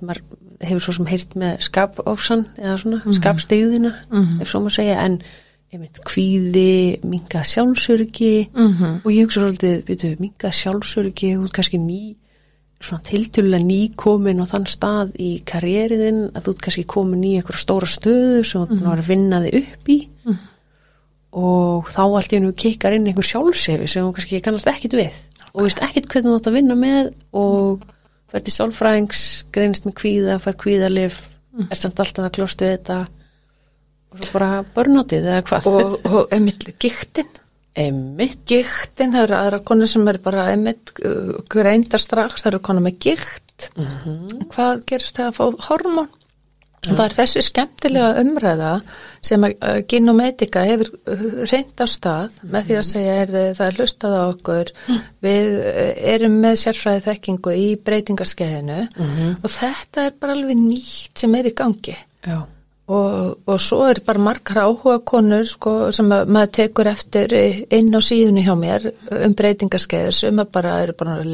[0.01, 0.22] maður,
[0.61, 3.12] hefur svo sem heyrt með skapáfsan eða svona -hmm.
[3.12, 4.40] skapstegðina mhm.
[4.40, 5.22] ef svo maður segja en
[5.72, 9.01] einmitt kvíði, minga sjálfsörgi mhm.
[9.05, 12.16] og ég hugsa svolítið minga sjálfsörgi, þú er kannski ný
[12.87, 17.88] svona tiltölulega nýkomin á þann stað í karrieriðin að þú kannski komin í einhverja stóra
[17.90, 18.87] stöðu sem þú mm.
[18.88, 20.38] var að vinna þig upp í mm.
[21.42, 25.18] og þá allt í hennu kikkar inn einhver sjálfsefi sem þú kannski kannast ekkit við
[25.38, 25.51] okay.
[25.55, 27.88] og veist ekkit hvernig þú ætti að vinna með og
[28.33, 31.18] til sálfræðings greinist með kvíða, fær kvíðalif
[31.53, 31.68] mm.
[31.68, 33.01] er samt alltaf að klóstu við þetta
[34.12, 37.31] og svo bara börnátið eða hvað og, og emitt giktinn
[37.73, 38.43] Emmitt.
[38.49, 42.85] Giktin, það eru aðra konur sem er bara emmitt, uh, greindar strax, það eru konur
[42.85, 43.71] með gikt.
[43.77, 44.43] Mm -hmm.
[44.53, 46.11] Hvað gerist það að fá hormón?
[46.83, 46.97] Ja.
[46.99, 48.71] Það er þessi skemmtilega umræða
[49.23, 52.51] sem að uh, Gynometika hefur uh, reynd á stað mm -hmm.
[52.53, 55.03] með því að segja er það er hlustað á okkur, mm.
[55.23, 55.47] við
[56.15, 59.37] erum með sérfræði þekkingu í breytingarskeiðinu -hmm.
[59.45, 61.97] og þetta er bara alveg nýtt sem er í gangi.
[62.27, 62.43] Já.
[62.90, 67.35] Og, og svo er bara margar áhuga konur sko, sem að, maður tekur eftir
[67.71, 68.88] inn á síðunni hjá mér
[69.21, 71.31] um breytingarskeiður sem bara eru bara að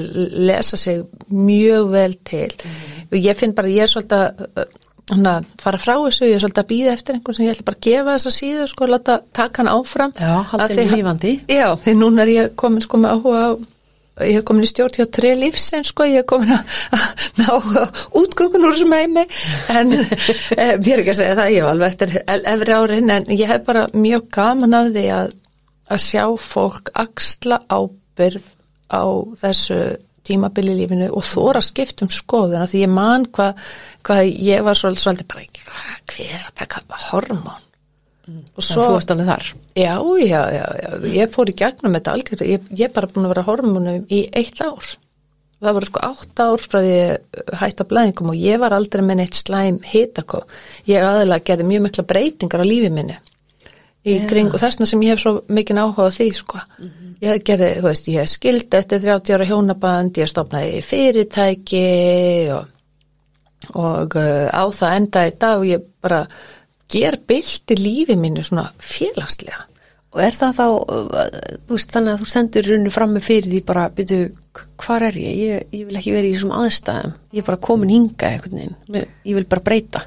[0.51, 1.01] lesa sig
[1.33, 2.51] mjög vel til.
[2.53, 3.09] Mm.
[3.09, 4.29] og ég finn bara, ég er svolítið
[5.17, 7.81] að fara frá þessu, ég er svolítið að býða eftir einhvern sem ég ætla bara
[7.81, 10.15] að gefa þessa síðu sko, láta taka hann áfram.
[10.21, 13.51] Já, haldið lífandi Já, því núna er ég komin sko með áhuga á
[14.27, 16.65] ég hef komin í stjórn hjá tre lífsinn sko, ég hef komin að
[17.41, 17.49] ná
[18.19, 19.25] útgökun úr þessum heimi
[19.75, 22.17] en eh, ég er ekki að segja það, ég hef alveg eftir
[22.55, 25.39] efri árin en ég hef bara mjög gaman af því að,
[25.95, 28.53] að sjá fólk axla ábyrð
[28.89, 29.05] á
[29.45, 29.81] þessu
[30.29, 33.63] tímabili lífinu og þóra skiptum skoðuna því ég man hvað
[34.05, 35.47] hva ég var svolítið, bara
[36.09, 37.68] hver er að taka hormón.
[38.29, 39.51] Og svo, þú varst alveg þar?
[39.79, 43.29] Já, já, já, já, ég fór í gegnum þetta algjörð, ég, ég er bara búin
[43.29, 44.91] að vera hormonum í eitt ár.
[45.59, 46.99] Það voru sko átt ár frá því
[47.59, 50.45] hætt á blæðingum og ég var aldrei með neitt slæm hitakó.
[50.87, 53.17] Ég aðalega gerði mjög mikla breytingar á lífi minni
[54.09, 54.29] í yeah.
[54.31, 56.61] kring og þessna sem ég hef svo mikið áhuga því sko.
[56.79, 57.15] Mm -hmm.
[57.21, 61.87] Ég gerði, þú veist, ég skildi eftir 30 ára hjónaband, ég stopnaði fyrirtæki
[62.55, 62.69] og,
[63.75, 66.27] og uh, á það enda í dag og ég bara
[66.89, 69.69] ger bylti lífi mínu svona félagslega
[70.17, 70.67] Og er það þá,
[71.69, 74.21] þú veist, þannig að þú sendur runni fram með fyrir því bara, byrju,
[74.81, 75.41] hvar er ég?
[75.45, 75.67] ég?
[75.77, 78.63] Ég vil ekki vera í þessum aðstæðum, ég er bara komin hinga eitthvað
[78.97, 80.03] ég vil bara breyta.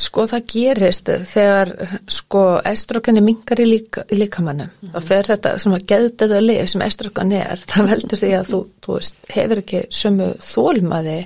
[0.00, 1.72] Sko það gerist þegar
[2.08, 4.94] sko estrogenni mingar í, líka, í líkamannum mm -hmm.
[4.96, 8.60] og fer þetta sem að geðdeða lif sem estrogen er, það veldur því að þú,
[8.86, 11.18] þú veist, hefur ekki sömu þólmaði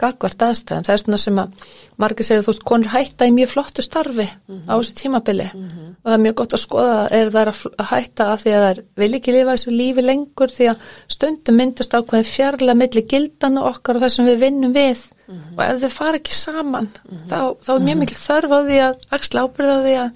[0.00, 1.66] gagvart aðstæðum, það er svona sem að
[2.02, 4.68] margir segja þú veist, konur hætta í mjög flottu starfi mm -hmm.
[4.68, 5.88] á þessu tímabili mm -hmm.
[6.02, 8.82] og það er mjög gott að skoða er það að hætta af því að það
[8.96, 10.76] vil ekki lifa þessu lífi lengur því að
[11.08, 15.56] stundum myndast ákveðin fjarlæg millir gildana okkar og það sem við vinnum við mm -hmm.
[15.56, 16.88] og ef þau fara ekki saman
[17.30, 20.10] þá, þá er mjög mikil þörf á því að axla ábyrða því að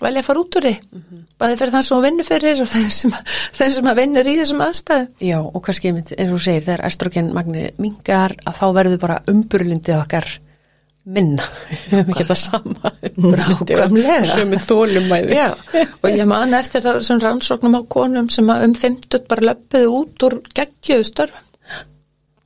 [0.00, 1.24] velja að fara út úr því mhm.
[1.38, 3.14] Bæði fyrir þann sem vinnur fyrir og þeim sem,
[3.58, 8.36] þeim sem vinnur í þessum aðstæðu Já og kannski eins og segir þegar estrogenmagnir mingar
[8.44, 10.30] að þá verður bara umburlindið okkar
[11.08, 14.16] minna, við hefum ekki það sama nákvæmlega.
[14.28, 15.46] Sem er þólumæði Já,
[15.88, 20.26] og ég man eftir það sem rannsóknum á konum sem um 50 bara löpuði út
[20.28, 21.46] úr geggjöðu störfum.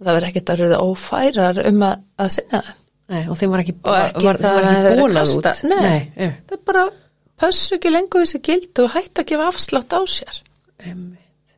[0.03, 2.79] Það verður ekkert að rauða ófærar um að, að sinna það
[3.13, 5.49] Nei, og þeim var ekki, var, ekki var, það var ekki bólað út.
[5.69, 6.85] Nei, Nei það er bara
[7.43, 10.41] pössu ekki lengur þessi gild og hætti að gefa afslátt á sér.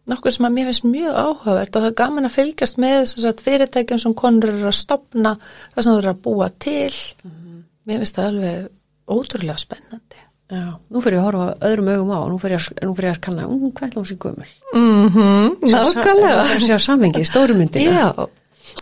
[0.04, 3.14] Nokkur sem að mér finnst mjög áhugavert og það er gaman að fylgjast með
[3.46, 6.92] fyrirtækjum sem konur eru að stopna það sem þú eru að búa til.
[7.24, 7.62] Mm -hmm.
[7.86, 8.68] mér finnst það alveg
[9.08, 10.20] ótrúlega spennandi.
[10.52, 13.72] Já, nú fyrir ég að horfa öðrum augum á nú fyrir ég, að kanna, um,
[13.80, 14.50] er það sem gömul?
[14.74, 16.42] -hmm, Nákvæmlega.
[16.44, 18.28] Það er að sjá samvengið, stórumyndina Já,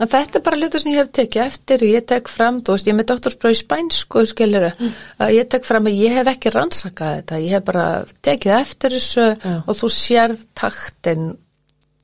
[0.01, 2.77] en þetta er bara hlutu sem ég hef tekið eftir og ég tek fram, þú
[2.77, 4.97] veist, ég er með doktorsbráð í spænsku, skiluru, mm.
[5.27, 7.87] að ég tek fram að ég hef ekki rannsakað þetta, ég hef bara
[8.25, 9.55] tekið eftir þessu Já.
[9.61, 11.31] og þú sérð taktin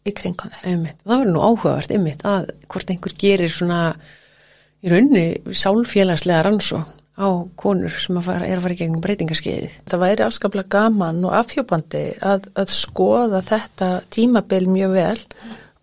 [0.08, 3.82] í kringum þig Það verður nú áhugavert, ymmit, að hvort einhver gerir svona
[4.78, 6.84] í raunni sálfélagslega rannsó
[7.18, 9.70] á konur sem fara, er að fara í gegnum breytingarskeiði.
[9.90, 15.16] Það væri afskaplega gaman og afhjópandi að, að skoða þetta tímabil mjög vel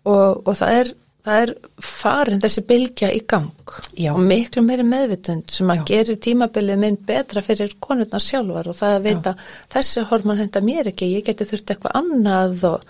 [0.08, 0.92] og, og það, er,
[1.26, 4.12] það er farin þessi bylgja í gang Já.
[4.12, 5.84] og miklu meiri meðvitund sem að Já.
[5.90, 9.34] gerir tímabilið minn betra fyrir konurna sjálfar og það að veita
[9.74, 12.86] þessi hormon henda mér ekki, ég geti þurft eitthvað annað og,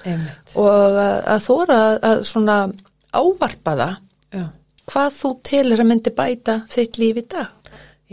[0.61, 2.59] og að, að þóra að svona
[3.17, 3.95] ávarpa það
[4.37, 4.47] Já.
[4.93, 7.53] hvað þú til er að myndi bæta þitt líf í dag.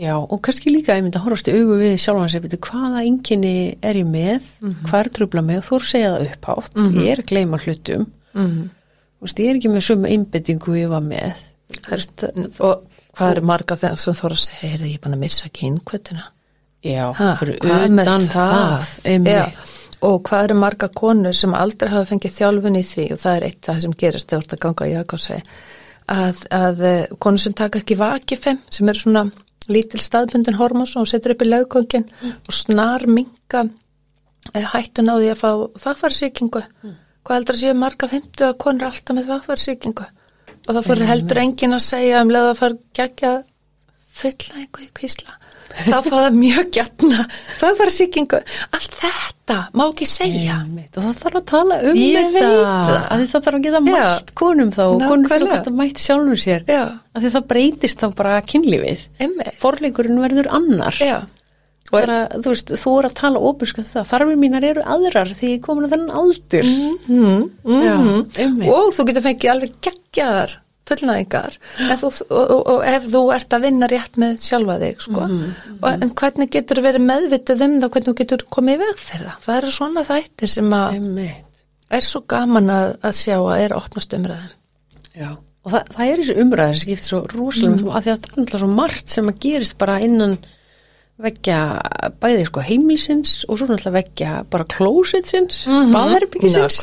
[0.00, 4.00] Já og kannski líka ég myndi að horfast í augu við sjálfansi hvaða ynginni er
[4.00, 4.88] ég með mm -hmm.
[4.88, 7.02] hvað er tröfla með og þú segja það upphátt mm -hmm.
[7.04, 8.68] ég er að gleyma hlutum mm -hmm.
[9.24, 11.46] Veist, ég er ekki með suma einbettingu ég var með.
[11.88, 12.26] Herst,
[12.62, 12.84] og
[13.14, 16.28] hvað er marga þegar þú þóra að segja er ég bara að missa kynkvötina
[16.84, 19.60] Já, ha, fyrir utan það, það
[20.04, 23.06] og hvað eru marga konur sem aldrei hafa fengið þjálfun í því?
[23.14, 25.54] Og það er eitt það sem gerist þegar þú ert að ganga í aðgáðsvegi
[26.12, 29.24] að, að eh, konur sem taka ekki vakifem sem eru svona
[29.72, 32.34] lítil staðbundin hormós og setur upp í laugkongin mm.
[32.44, 33.64] og snar minga
[34.52, 35.50] eh, hættun á því að fá
[35.86, 36.98] þakkvarsíkingu mm.
[37.24, 40.06] Hvað heldur að séu marga fymtu að konur alltaf með þakkvarsíkingu
[40.64, 43.32] og það fyrir heldur engin að segja um leða að fara gegja
[44.14, 45.40] fulla einhverju kvísla.
[45.74, 47.22] Þá fá það mjög gætna
[47.58, 48.40] það var síkingu,
[48.76, 50.58] allt þetta má ekki segja.
[50.84, 53.24] Og það þarf að tala um ég þetta að það.
[53.32, 56.82] þarf að geta mætt konum þá og konum þarf að geta mætt sjálfur sér Já.
[57.16, 59.06] að það breytist þá bara kynlífið.
[59.62, 61.00] Forleikurinn verður annar.
[61.02, 61.16] Já.
[61.92, 65.64] Að, þú veist, þú er að tala ofinskuð það, þarfið mínar eru aðrar því ég
[65.64, 66.64] komin að þennan aldur.
[66.64, 68.68] Mm -hmm, mm -hmm.
[68.68, 71.56] og þú getur fengið alveg geggjaðar fullnæðingar
[71.94, 75.20] og, og, og ef þú ert að vinna rétt með sjálfa þig sko.
[75.20, 75.78] mm -hmm.
[75.80, 78.98] og, en hvernig getur þú verið meðvitað um það hvernig þú getur komið í veg
[78.98, 79.38] fyrir það?
[79.46, 80.90] Það eru svona þættir sem að
[81.90, 84.52] er svo gaman að, að sjá að er opnast umræðum
[85.14, 85.30] Já,
[85.64, 87.88] og það, það er þessi umræðin sem skipt svo rosalega mm.
[87.88, 90.38] að því að það er alltaf svo margt sem að gerist bara innan
[91.22, 91.58] vekja
[92.22, 95.92] bæðið sko heimilsins og svo náttúrulega vekja bara klósitsins, mm -hmm.
[95.94, 96.82] baðherbyggisins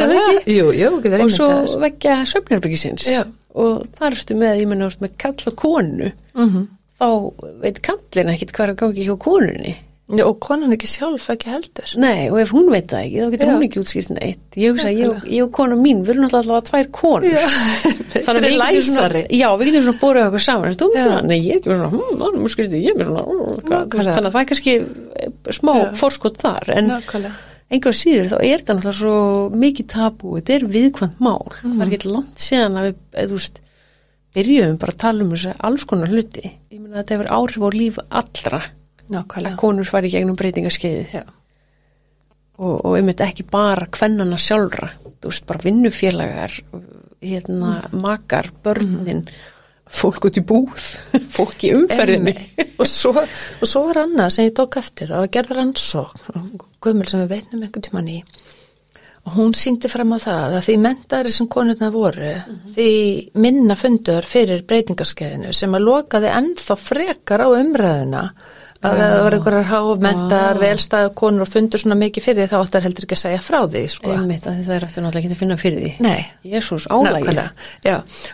[1.19, 3.07] og svo vekja söfnherbyggisins
[3.53, 6.11] og þar ertu með, ég menna, með kall og konu.
[6.33, 6.67] Mm -hmm.
[6.99, 7.07] þá
[7.61, 9.75] veit kallin ekkit hvað er að gangi hjá konunni
[10.11, 11.91] Já, og konan ekki sjálf ekki heldur.
[12.01, 13.51] Nei, og ef hún veit það ekki, þá getur Já.
[13.53, 14.41] hún ekki útskýrt neitt.
[14.59, 17.45] Ég hugsa, ég, ég og konu mín við erum alltaf tvær konur.
[18.25, 20.75] Þannig að við getum svona Já, við getum svona bórið okkur saman.
[20.81, 20.89] Þú,
[21.29, 23.23] Nei, ég er svona, hm, hann er skrítið ég er svona,
[23.93, 27.47] Þannig að það er kannski eh, smá fórskot þar en Nákvæmlega.
[27.71, 29.15] einhver síður þá er þetta náttúrulega svo
[29.63, 31.47] mikið tabu, þetta er viðkvæmt mál.
[31.47, 31.55] Mm.
[31.61, 31.95] það er mhm.
[31.95, 33.63] ekki langt síðan að við eða, þú veist,
[34.35, 37.63] byrjuðum bara að tala um þessu alls konar hluti, ég meina að þetta hefur áhrif
[37.63, 38.63] á líf allra
[39.12, 39.54] Nákvæmlega.
[39.54, 41.24] að konur fari gegnum breytingaskeiði
[42.62, 46.60] og, og einmitt ekki bara kvennana sjálfra, þú veist, bara vinnufélagar
[47.21, 47.97] hérna, mm.
[48.02, 49.41] makar, börnin mm.
[49.91, 50.88] fólk út í búð,
[51.38, 52.36] fólk í umferðinni.
[52.78, 57.24] og, svo, og svo var annað sem ég tók eftir og gerði rannsókn, guðmjöl sem
[57.26, 58.21] við veitnum einhvern tíman í
[59.21, 62.71] og hún síndi fram á það að því mentari sem konurna voru, mm -hmm.
[62.74, 62.91] því
[63.38, 68.24] minna fundur fyrir breytingarskeiðinu sem að lokaði ennþá frekar á umræðuna
[68.81, 72.85] að það var einhverjar hámentar, velstæðu konur og fundur svona mikið fyrir því þá áttar
[72.87, 74.13] heldur ekki að segja frá því sko.
[74.15, 75.93] Einmitt að það er eftir náttúrulega ekki að finna fyrir því.
[76.07, 76.21] Nei.
[76.55, 77.41] Jésús, álægið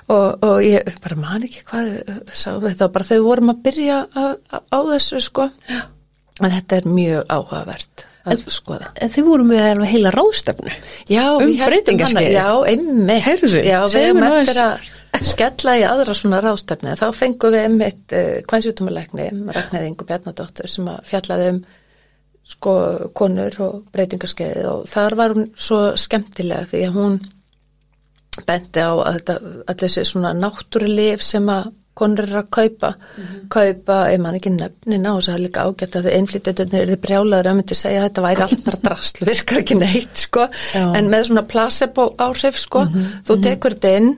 [0.08, 1.94] og, og ég bara man ekki hvað
[2.32, 4.36] sá við þá, bara þau vorum að byrja að,
[4.72, 5.50] á þessu sko.
[6.38, 8.08] En þetta er mjög áhugavert
[8.52, 8.92] skoða.
[9.00, 10.74] En þið voru með heila ráðstöfnu
[11.16, 12.34] um breytingarskeið.
[12.36, 13.24] Já, einmitt.
[13.28, 14.88] Herðu, Já, við erum eftir að
[15.26, 20.08] skella í aðra svona rástefni þá fengum við um eitt uh, eh, kvænsjútumalegni, Ragnæði Ingu
[20.08, 21.62] Bjarnadóttur sem að fjallaði um
[22.48, 22.74] sko
[23.18, 27.18] konur og breytingarskeiði og þar var hún svo skemmtilega því að hún
[28.48, 33.24] bendi á að þetta allir þessi svona náttúrulif sem að konur eru að kaupa mm
[33.24, 33.48] -hmm.
[33.54, 37.50] kaupa, ég man ekki nefnina og það er líka ágætt að það einflýtjandunir eru brjálaður
[37.50, 40.86] að myndi segja að þetta væri allt bara drasl virkar ekki neitt sko Já.
[40.98, 43.10] en með svona placebo áhrif sko mm -hmm.
[43.28, 44.16] þú tekur þetta inn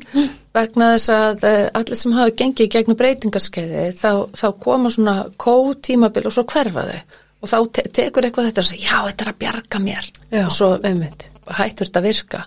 [0.53, 6.25] vegna þess að eh, allir sem hafa gengið gegnum breytingarskeiði þá, þá koma svona kótímabil
[6.25, 7.01] og svo hverfaði
[7.39, 10.43] og þá te tekur eitthvað þetta og segja já þetta er að bjarga mér já,
[10.45, 11.29] og svo einmitt.
[11.47, 12.43] hættur þetta að virka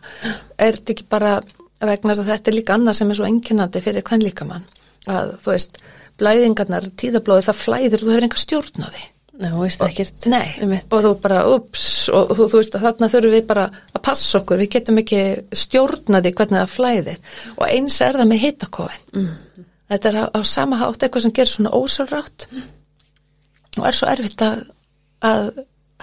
[0.58, 1.40] er þetta ekki bara
[1.82, 4.66] vegna þess að þetta er líka annað sem er svo enginandi fyrir hvern líka mann
[5.10, 5.82] að þú veist
[6.20, 9.08] blæðingarnar, tíðablóði það flæðir og þú hefur enga stjórn á því
[9.42, 10.26] Nei, þú veist ekkert.
[10.28, 14.02] Nei, og þú bara, ups, og þú, þú veist að þarna þurfum við bara að
[14.04, 15.22] passa okkur, við getum ekki
[15.56, 19.02] stjórnaði hvernig það flæðir og eins er það með hitakofin.
[19.16, 19.66] Mm.
[19.92, 22.70] Þetta er á, á sama hátt eitthvað sem gerir svona ósálrátt mm.
[23.80, 24.64] og er svo erfitt að,
[25.32, 25.50] að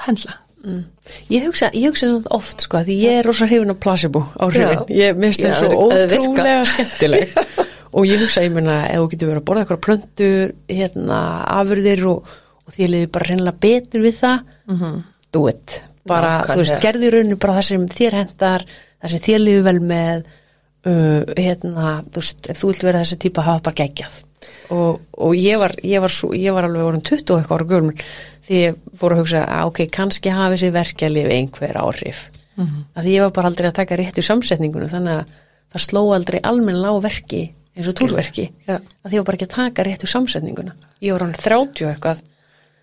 [0.08, 0.38] hendla.
[0.66, 0.84] Mm.
[1.30, 4.46] Ég hugsa, ég hugsa þetta oft sko, því ég er rosa hrifin af placebo á
[4.50, 4.88] hrifin.
[4.98, 7.38] Ég minnst það svo ótrúlega skemmtileg.
[7.92, 11.20] og ég hugsa, ég menna, ef þú getur verið að borða eitthvað plöntur, hérna,
[11.60, 12.38] afurðir og
[12.70, 15.02] og því liði bara reynilega betur við það mm -hmm.
[15.34, 16.84] do it bara, Ná, þú veist, ja.
[16.86, 18.66] gerði rauninu bara það sem þér hendar,
[19.02, 20.24] það sem þér liði vel með
[20.86, 24.18] uh, hérna, þú veist, ef þú vilt vera þessi típa hafa bara geggjað
[24.70, 27.70] og, og ég, var, ég, var svo, ég var alveg orðin 20 og eitthvað ára
[27.74, 27.96] gulmur
[28.46, 33.04] því ég fór að hugsa að ok, kannski hafi þessi verkjalið einhver áhrif mm -hmm.
[33.04, 35.26] því ég var bara aldrei að taka rétt í samsetningunum þannig að
[35.74, 38.78] það sló aldrei almenna lág verki eins og túrverki ja.
[38.78, 40.76] að því var bara ekki að taka rétt í samsetninguna.
[41.06, 42.22] Ég var hann 30 eitthvað.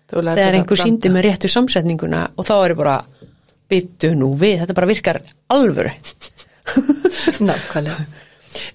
[0.07, 2.97] Þegar einhver síndi með réttu samsetninguna og þá er ég bara
[3.67, 5.19] byttu nú við, þetta bara virkar
[5.53, 5.91] alvöru.
[7.47, 8.07] Nákvæmlega.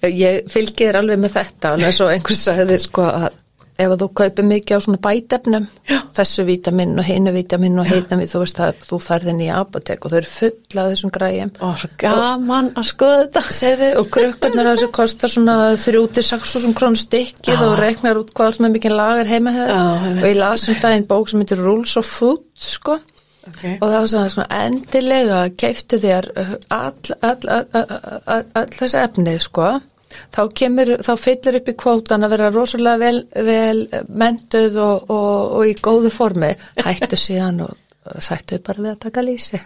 [0.07, 3.39] Ég fylgir alveg með þetta en þess að einhvers sagði sko að
[3.79, 5.67] ef þú kaupir mikið á svona bætefnum
[6.13, 10.03] þessu vítamin og heinu vítamin og heina við, þú veist að þú ferðin í apotek
[10.05, 11.53] og þau eru fulla af þessum græjum.
[11.65, 13.43] Og gaman að skoða þetta.
[13.57, 18.77] Segði, og krukkurnar þessu kostar svona 36.000 krónu stykkið og reiknar út hvað er með
[18.77, 22.45] mikið lagar heima hefur og ég lasum það einn bók sem heitir Rules of Food
[22.53, 22.99] sko.
[23.43, 23.73] Okay.
[23.81, 26.29] og það var svona, svona endilega keiftu þér
[26.71, 26.93] all,
[27.27, 29.65] all, all, all þessi efnið sko
[30.33, 35.55] þá kemur, þá fyllir upp í kvótan að vera rosalega vel, vel mentuð og, og,
[35.59, 37.79] og í góðu formi, hættu síðan og
[38.23, 39.59] sættu bara við að taka lísi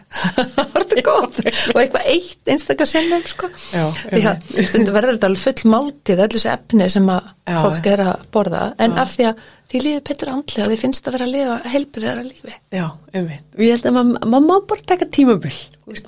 [1.07, 3.49] og eitthvað eitt einstakar sinnum sko.
[3.73, 4.33] Já,
[4.69, 8.25] stundu verður þetta alveg full máltið allir þessi efni sem að Já, fólk er að
[8.33, 8.63] borða.
[8.83, 9.01] En Já.
[9.03, 12.53] af því að því líður betur andlega, því finnst að vera að lifa heilbriðara lífi.
[12.71, 12.84] Já,
[13.19, 13.47] umveit.
[13.60, 15.56] Ég held að maður má bara taka tímabill,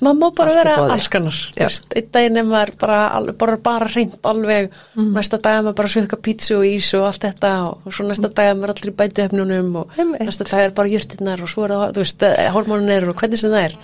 [0.00, 1.40] maður má bara vera allskannar.
[1.58, 3.00] Eitt daginn er maður bara,
[3.42, 5.10] bara, bara reynd alveg, mm.
[5.16, 7.96] næsta dag er maður bara að söka pítsu og ís og allt þetta og, og
[7.96, 10.22] svo næsta dag er maður allir í bætihefnunum og umveit.
[10.30, 13.42] næsta dag er bara jörtinnar og svo er það, þú veist, eh, hormónunir og hvernig
[13.42, 13.76] sem það er.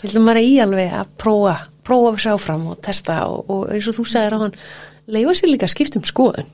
[0.00, 1.54] Ég held að maður er í alveg að prófa,
[1.86, 4.58] prófa að sjá fram og testa og, og eins og þú sagðir á hann,
[5.14, 6.50] leifa sér líka skiptum skoðun.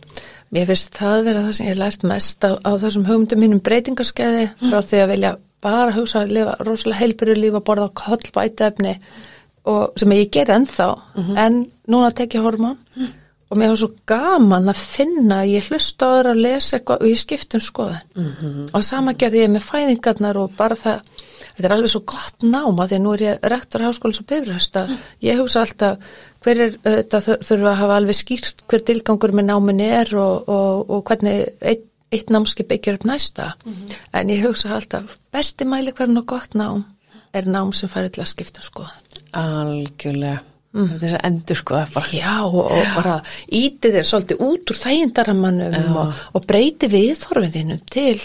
[0.50, 4.48] Mér finnst það vera það sem ég lært mest á, á þessum hugmyndum mínum breytingarskeiði
[4.48, 4.70] mm.
[4.70, 5.32] frá því að vilja
[5.62, 8.94] bara hugsa að lifa rosalega heilbyrju líf að borða koll bætefni
[9.70, 11.38] og sem ég ger ennþá mm -hmm.
[11.38, 13.08] en núna tek ég hormón mm.
[13.50, 17.06] og mér finnst svo gaman að finna ég hlusta á það að lesa eitthvað og
[17.06, 18.70] ég skiptum skoðan -hmm.
[18.72, 21.00] og sama gerði ég með fæðingarnar og bara það
[21.57, 24.81] þetta er alveg svo gott náma því að nú er ég rektor háskólis og bifröst
[24.81, 24.94] að
[25.26, 26.11] ég hugsa alltaf
[26.44, 30.90] hver er, þetta þurfa að hafa alveg skýrt hver tilgangur með náminni er og, og,
[30.90, 33.53] og hvernig eitt, eitt námski byggjar upp næsta.
[33.64, 33.98] Mm -hmm.
[34.12, 36.85] en ég hugsa alltaf besti mæli hvernig og gott nám
[37.33, 38.86] er nám sem færi til að skipta sko
[39.32, 40.41] Algjörlega.
[40.70, 40.99] Mm.
[41.01, 41.78] þess að endur sko
[42.14, 43.16] Já og, og bara
[43.51, 45.97] íti þér svolítið út úr þægindaramannum
[46.34, 48.20] og breyti við þorfiðinu til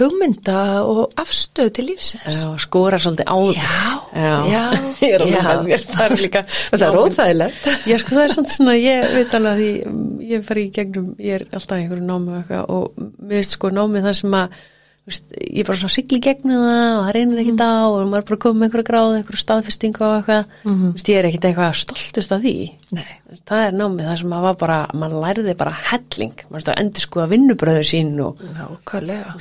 [0.00, 2.24] hugmynda og afstöð til lífsins.
[2.24, 3.52] Já, skora svolítið á það.
[3.58, 3.84] Já,
[4.16, 4.62] já, já.
[5.02, 6.44] Ég er alveg með mér, það er líka.
[6.70, 7.70] það er óþægilegt.
[7.90, 9.96] Já, sko það er svona svona, ég veit alveg að því,
[10.32, 14.18] ég fari í gegnum, ég er alltaf einhverju námi og mér veist sko námið það
[14.22, 14.60] sem að
[15.02, 18.40] Veist, ég bara svona sigli gegnum það og það reynir ekkit á og maður bara
[18.44, 20.52] komið með einhverja gráð, einhverju staðfestingu og eitthvað.
[20.62, 20.92] Mm -hmm.
[20.94, 22.54] Veist, ég er ekkit eitthvað stoltust af því.
[22.92, 26.36] Veist, það er námið það sem maður var bara maður læriði bara helling.
[26.50, 28.38] Maður endur sko að vinnubröðu sín og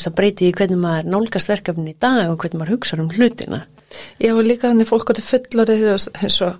[0.01, 3.61] það breyti í hvernig maður nálgast verkefni í dag og hvernig maður hugsa um hlutina.
[4.17, 6.57] Já og líka þannig fólk átti fullorið eins og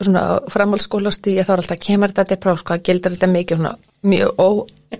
[0.00, 3.60] svona framhaldsskólasti ég þá er alltaf kemur þetta til próf sko að gildur þetta mikið
[3.60, 3.74] svona
[4.06, 4.40] mjög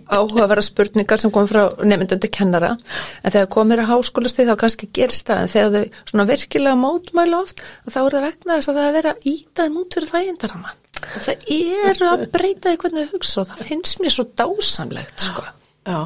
[0.05, 2.74] áhugaverða spurningar sem kom frá nefndundi kennara.
[3.22, 5.42] En þegar komir að háskólastið þá kannski gerst það.
[5.42, 9.11] En þegar þau svona virkilega mótmælu oft þá er það vegna þess að það er
[9.12, 11.51] að íta þeim út fyrir þægindaraman og það
[11.90, 15.44] er að breyta því hvernig þau hugsa og það finnst mér svo dásamlegt sko.
[15.84, 15.99] Já,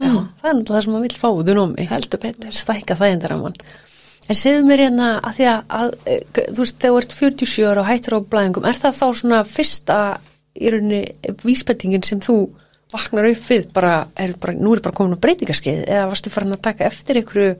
[0.00, 0.08] já.
[0.08, 0.30] Mm.
[0.40, 2.56] það er náttúrulega það sem maður vil fá út um mig heldur betur.
[2.56, 3.60] Stækka þægindaraman
[4.28, 5.92] En segðu mér hérna að því að, að
[6.36, 9.38] þú veist, þegar þú ert 47 ára og hættir á blæðingum, er það þá svona
[9.48, 9.98] fyrsta
[10.58, 12.36] í rauninni vísbendingin sem þú
[12.92, 16.56] vaknar upp við bara, er bara nú er bara komin á breytingarskeið eða varstu farin
[16.56, 17.56] að taka eftir einhverju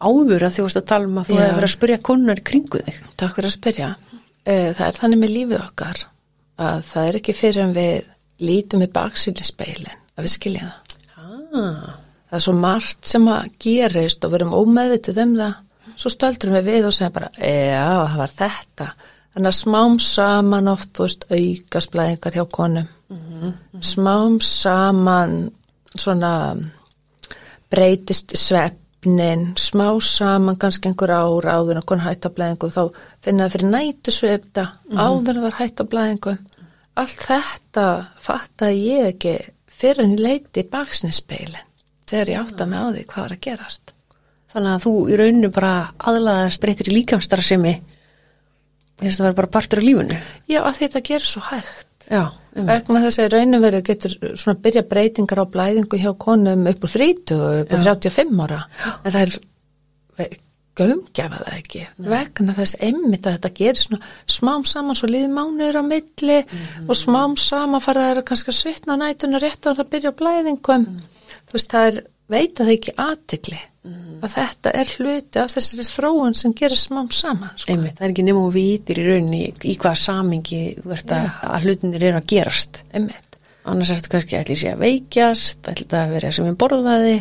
[0.00, 2.82] áður að því varst að tala um að þú hefur verið að spyrja konar kringu
[2.86, 3.00] þig?
[3.20, 3.88] Takk fyrir að spyrja.
[4.44, 6.04] Eh, það er þannig með lífið okkar
[6.60, 10.86] að það er ekki fyrir en við lítum í baksýli speilin að við skilja það.
[11.50, 11.96] Ah.
[12.30, 15.56] það er svo margt sem að gerist og verum ómeðvituð um það.
[16.00, 18.86] Svo stöldurum við við og segja bara já, það var þetta
[19.34, 23.54] þannig að smám saman oft, veist, aukasblæðingar hjá konum mm -hmm.
[23.80, 25.50] smám saman
[25.96, 26.56] svona
[27.70, 32.90] breytist svefnin smá saman kannski einhver ár áður en konar hættablaðingu þá
[33.22, 35.00] finna það fyrir nætu svefta mm -hmm.
[35.04, 36.36] áður en það er hættablaðingu
[36.96, 41.66] allt þetta fatta ég ekki fyrir en ég leiti í baksninspeilin
[42.06, 43.94] þegar ég átta mig á því hvað er að gerast
[44.50, 47.74] Þannig að þú í rauninu bara aðlaðast breytir í líkamstarfsemi
[49.06, 50.20] þess að það verður bara partur af lífunni
[50.50, 52.22] Já, að þetta gerir svo hægt Já,
[52.56, 57.42] vegna þess að raunveru getur svona byrja breytingar á blæðingu hjá konum upp úr 30,
[57.62, 58.90] upp úr 35 ára Já.
[59.04, 60.38] en það er
[60.80, 62.08] gömgjafa það ekki Nei.
[62.12, 66.86] vegna þess einmitt að þetta gerir svona smám saman svo liði mánuður á milli mm.
[66.86, 70.86] og smám saman fara það kannski að svitna á nætuna rétt á að byrja blæðingum
[70.86, 71.02] mm.
[71.50, 74.20] þú veist það er veita það ekki aðtikli mm.
[74.24, 77.72] að þetta er hluti af þessari þróun sem gerir smám saman sko.
[77.72, 81.18] Einmitt, það er ekki og vitir í rauninni í hvaða samingi að,
[81.50, 83.38] að hlutinir eru að gerast Einmitt.
[83.64, 86.58] annars er þetta kannski að ætla í sig að veikjast ætla að vera sem við
[86.64, 87.20] borðaði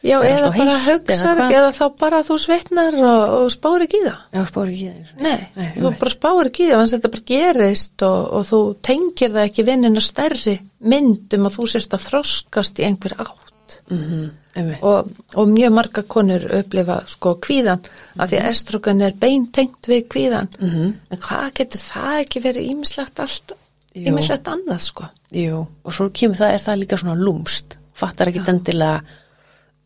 [0.00, 4.04] Já, eða bara hugsaður eða, eða þá bara þú sveitnar og, og spári ekki í
[4.04, 6.88] það Já, spári ekki í það Nei, Nei þú bara spári ekki í það, þannig
[6.88, 10.56] að þetta bara gerist og, og þú tengir það ekki vinnina stærri
[10.94, 13.53] myndum að þú sérst að þroskast í einhver átt
[13.90, 18.22] mm -hmm og, og mjög marga konur upplifa sko kvíðan mm -hmm.
[18.22, 20.92] af því að estrogen er beintengt við kvíðan mm -hmm.
[21.10, 23.52] en hvað getur það ekki verið ímislegt allt,
[23.94, 25.04] ímislegt annað sko?
[25.32, 29.02] Jú, og svo kemur það, er það líka svona lúmst, fattar ekki endilega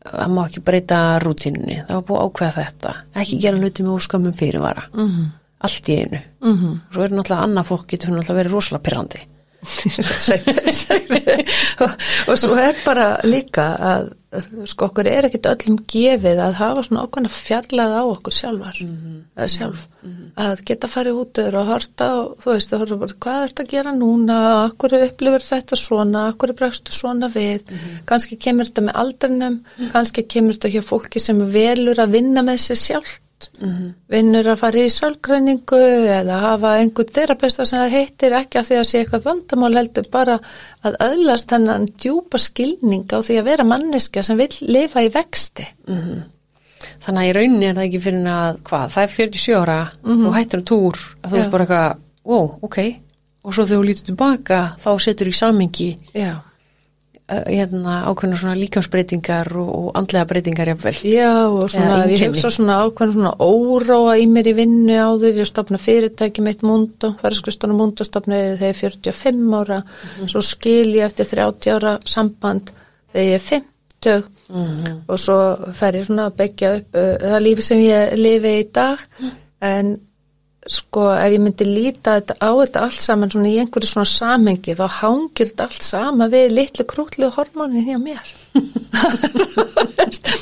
[0.05, 2.95] að má ekki breyta rútinunni, það var búið ákveða þetta.
[3.15, 4.83] Ekki gera hluti með úrskamum fyrirvara.
[4.93, 5.25] -hmm.
[5.59, 6.19] allt í einu.
[6.41, 6.79] Mhm.
[6.91, 9.19] svo er náttúrulega annað fólk getur náttúrulega verið rosalega pyrrandi
[11.83, 11.91] og,
[12.31, 14.09] og svo er bara líka að
[14.69, 18.97] sko okkur er ekkit öllum gefið að hafa svona okkurna fjarlæð á okkur sjálfar mm
[18.97, 19.47] -hmm.
[19.47, 19.87] sjálf.
[20.03, 20.29] Mm -hmm.
[20.45, 23.91] að geta farið út og horta og þú veist bara, hvað er þetta að gera
[23.91, 24.37] núna?
[24.69, 26.27] Okkur upplifir þetta svona?
[26.29, 27.61] Okkur bregstu svona við?
[27.71, 28.05] Mm -hmm.
[28.05, 32.57] kannski kemur þetta með aldrinum kannski kemur þetta hjá fólki sem velur að vinna með
[32.57, 33.19] sér sjálf
[33.61, 33.91] mm -hmm.
[34.09, 35.81] vinnur að fara í sálgræningu
[36.19, 40.09] eða hafa einhvern þerapista sem það heitir ekki af því að sé eitthvað vandamál heldur
[40.11, 40.39] bara
[40.83, 45.67] að öðlast hennan djúpa skilning á því að vera manneska sem vil lifa í vexti
[45.87, 46.21] mm -hmm.
[46.99, 50.17] Þannig að í rauninni er það ekki fyrir að hvað, það er 47 ára mm
[50.17, 50.27] -hmm.
[50.27, 52.77] og hættir á túr að þú er bara eitthvað, wow, ok
[53.43, 56.48] og svo þegar þú lítur tilbaka þá setur þú í samingi Já
[57.29, 60.95] hérna, ákveðna svona líkansbreytingar og, og andlega breytingar jáfnvel.
[61.05, 65.33] Já og svona, ég hugsa svona ákveðna svona óróa í mér í vinnu á því,
[65.37, 70.31] ég stopna fyrirtæki meitt múndu, færiskristunum múndu stopnaði þegar ég er 45 ára, mm -hmm.
[70.33, 72.71] svo skil ég eftir 30 ára samband
[73.13, 74.99] þegar ég er 50 mm -hmm.
[75.07, 75.39] og svo
[75.73, 79.31] fer ég svona að byggja upp uh, það lífi sem ég lifi í dag, mm.
[79.61, 79.99] en
[80.67, 84.75] sko ef ég myndi líta þetta, á þetta allt saman svona í einhverju svona samengi
[84.75, 88.33] þá hangir þetta allt sama við litlu krútlu hormónin hjá mér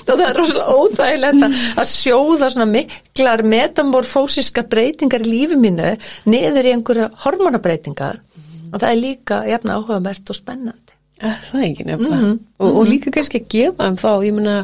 [0.08, 1.46] það er rosalega óþægilegt
[1.78, 5.94] að sjóða svona miklar metamorfósiska breytingar í lífi mínu
[6.26, 8.70] niður í einhverju hormónabreitingar mm.
[8.72, 10.88] og það er líka jafn áhugavert og spennandi
[11.18, 12.18] Það er ekki nefnilega.
[12.18, 12.40] Mm -hmm.
[12.60, 14.58] og, og líka kannski að gefa þeim þá, ég meina,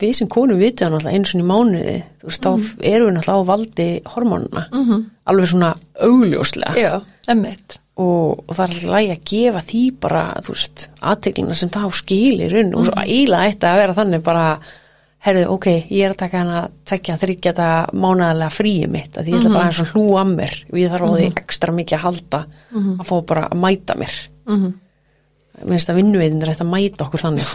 [0.00, 2.66] við sem konum vitið náttúrulega eins og í mánuði, þú veist, mm -hmm.
[2.66, 5.04] þá erum við náttúrulega á valdi hormónuna, mm -hmm.
[5.24, 6.74] alveg svona augljóslega.
[6.76, 7.78] Já, emmitt.
[7.96, 11.92] Og, og það er alltaf lægi að gefa því bara, þú veist, aðteglina sem þá
[11.92, 14.58] skilir unn og svo eiginlega ætti að vera þannig bara,
[15.18, 19.36] herðu, ok, ég er að taka hana tvekja, þryggja þetta mánaðarlega fríi mitt, að ég
[19.38, 22.46] ætla bara og hlú að mér og ég þarf á því ekstra mikið að halda
[22.98, 24.14] að fá bara að mæta mér
[25.62, 27.50] minnst að vinnuveitinn er eftir að mæta okkur þannig.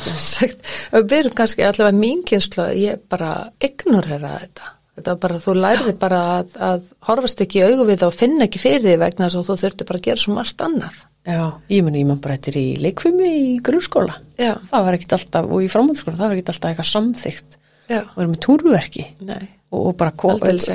[1.12, 3.34] Við erum kannski allavega mín kynslu ég bara
[3.64, 4.74] ignorera þetta.
[5.00, 8.50] Þetta er bara, þú lærið bara að, að horfast ekki í augu við og finna
[8.50, 10.97] ekki fyrir því vegna þess að þú þurfti bara að gera svo margt annar
[11.30, 14.16] Já, ég menn, ég menn bara er í leikfumi í grunnskóla.
[14.39, 17.58] Það var ekkit alltaf, og í framhaldsskóla það var ekkit alltaf eitthvað samþygt.
[17.89, 18.04] Já.
[18.06, 19.06] og erum með túrverki.
[19.26, 19.47] Nei.
[19.72, 20.12] Og, bara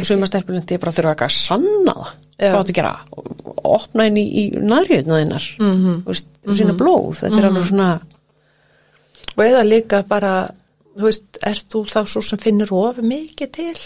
[0.05, 2.13] sumastelpulendi bara þurfa eitthvað að sanna það.
[2.35, 2.95] Hvað áttu að gera?
[3.15, 6.03] Og opna inn í, í næriðna þinnar mm -hmm.
[6.07, 6.79] og sína Mhm.
[6.79, 8.01] blóð, þetta er alveg svona
[9.37, 10.51] og eða líka bara
[10.97, 13.79] þú veist, ert þú þá svo sem finnur ofi mikið til?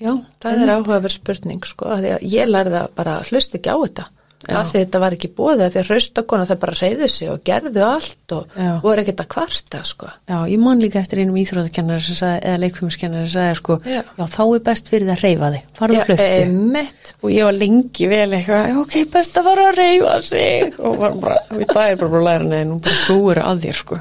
[0.00, 3.78] Já, það er áhugaverð spurning sko að að ég lærði að bara hlusta ekki á
[3.84, 4.04] þetta
[4.48, 7.84] af því þetta var ekki bóðið því að raustakona það bara reyðu sig og gerðu
[7.86, 8.70] allt og Já.
[8.82, 11.38] voru ekkert að kvarta sko Já, ég man líka eftir einum
[12.18, 14.02] sagði, eða leikfumskennari sem sagði sko, Já.
[14.18, 16.28] já, þá er best fyrir það að reyfa þig, farðu að hlöftu.
[16.38, 17.12] einmitt.
[17.22, 20.74] Og ég var lengi vel eitthvað, ok, best að fara að reyfa sig.
[20.84, 23.64] Og var bara, við það er bara bara að læra neðin, hún bara hlúur að
[23.64, 24.00] þér, sko.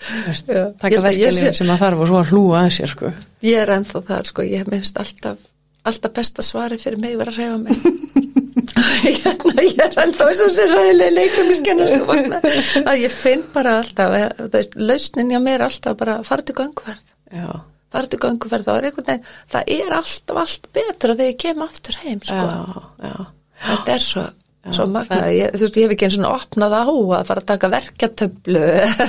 [0.00, 3.12] Held að sé- sem að þarf og svo að hlúa að sér, sko.
[3.44, 5.40] Ég er ennþá þar sko, ég minnst alltaf,
[5.88, 7.76] alltaf besta svari fyrir mig var að reyfa mig.
[9.04, 12.40] hérna, ég er ennþá eins og sér ræðilega leikum í skennur sem vakna.
[12.84, 16.20] Að ég finn bara alltaf, eh, lausnin hjá mér er alltaf bara.
[17.30, 17.50] Já,
[17.90, 21.62] Fara til gönguverð, þá er einhvern veginn, það er alltaf allt betra þegar ég kem
[21.64, 22.44] aftur heim sko.
[22.46, 23.16] já, já.
[23.60, 24.22] Þetta er svo,
[24.68, 25.20] svo magna.
[25.32, 28.60] Ég, þú veist, ég hef ekki eins og opnað á að fara að taka verkjatöflu
[28.60, 29.06] eða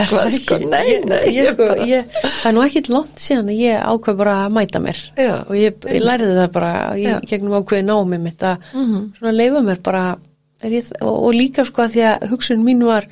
[0.00, 0.58] eitthvað sko.
[0.62, 4.18] Nei, nei, ég, ég sko, ég, það er nú ekkit langt síðan að ég ákveð
[4.22, 5.34] bara að mæta mér Já.
[5.44, 6.72] og ég, ég læriði það bara
[7.02, 7.14] Já.
[7.28, 10.04] gegnum ákveði námi mitt að svona leifa mér bara
[10.64, 13.10] ég, og, og líka sko að því að hugsun mín var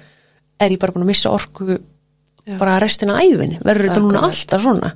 [0.65, 1.79] er ég bara búin að missa orku
[2.45, 2.59] Já.
[2.61, 4.91] bara restina af æfinni, verður þetta núna alltaf svona?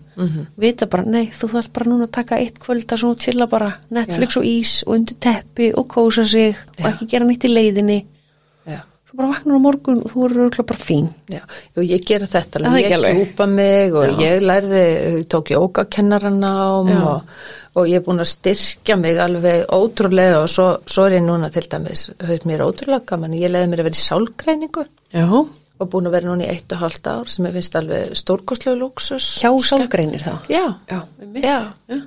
[0.60, 3.70] Vita bara, nei, þú þarf bara núna að taka eitt kvöld að svona chilla bara.
[3.88, 6.90] Netflix og ís og undir teppi og kósa sig og Já.
[6.90, 7.96] ekki gera nýtt í leiðinni.
[8.68, 8.82] Já.
[9.08, 11.08] svo bara vaknar á morgun og þú eru örugglega bara fín.
[11.32, 11.40] Já,
[11.72, 14.18] Jú, ég gera þetta ekki ég hjúpa mig og Já.
[14.26, 17.00] ég lærði, tók jógakennaranám Já.
[17.00, 17.22] og,
[17.80, 21.48] og ég er búin að styrkja mig alveg ótrúlega og svo, svo er ég núna
[21.50, 24.84] til dæmis, heit mér ótrúlega gaman, ég leiði mér að vera í sálgreiningu.
[25.16, 25.24] Já,
[25.78, 28.78] og búin að vera núna í eitt og hálft ár sem ég finnst alveg stórkostlegu
[28.80, 29.28] lúksus.
[29.42, 31.00] hjá sálgreinir þá Já, Já,
[31.42, 31.58] já.
[31.88, 32.00] Já.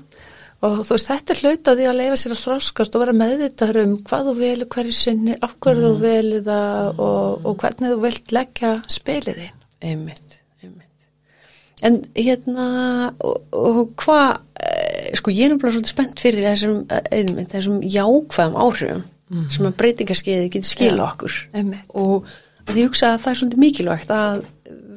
[0.62, 3.16] Og þú veist, þetta er hlut á því að leifa sér að þroskast og vera
[3.18, 7.94] meðvitaður um hvað þú velur hverju sinni, af hverju þú velur það og, og hvernig
[7.96, 9.56] þú vilt leggja spilið þín.
[9.82, 12.68] einmitt, einmitt en hérna
[13.26, 14.30] og, og hvað
[14.62, 19.04] eh, sko ég er náttúrulega svolítið spennt fyrir þessum eh, einmitt, þessum jákvæðum áhrifum
[19.50, 21.86] sem að breytingarskeiði getur skila okkur einmitt.
[21.96, 22.28] og
[22.68, 24.42] að ég hugsa að það er svolítið mikilvægt að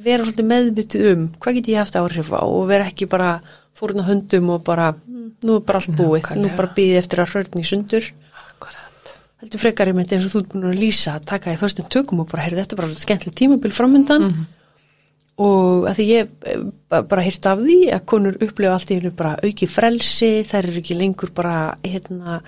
[0.04, 3.30] vera svolítið meðbyttuð um hvað get ég haft áhrif á og vera ekki bara
[3.74, 7.30] fórna höndum og bara "Mm, nú er bara allt búið, nú bara býði eftir að
[7.32, 8.04] hrörn í sundur.
[8.34, 9.14] Akkurat.
[9.40, 12.20] heldur frekar einmitt eins og þú ert búin að lýsa að taka í föstum tökum
[12.20, 14.46] og bara, heyrðu, þetta er bara svolítið skemmtileg tímabil framöndan
[15.36, 16.58] og að því ég eh,
[16.88, 20.68] ba- bara hýrt af því að konur upplifa allt í hennu bara auki frelsi, þær
[20.70, 22.40] eru ekki lengur bara hérna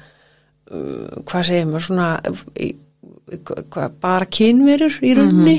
[0.70, 2.08] uh, hvað segir maður svona
[3.26, 5.56] hva, bara kynverur í rauninni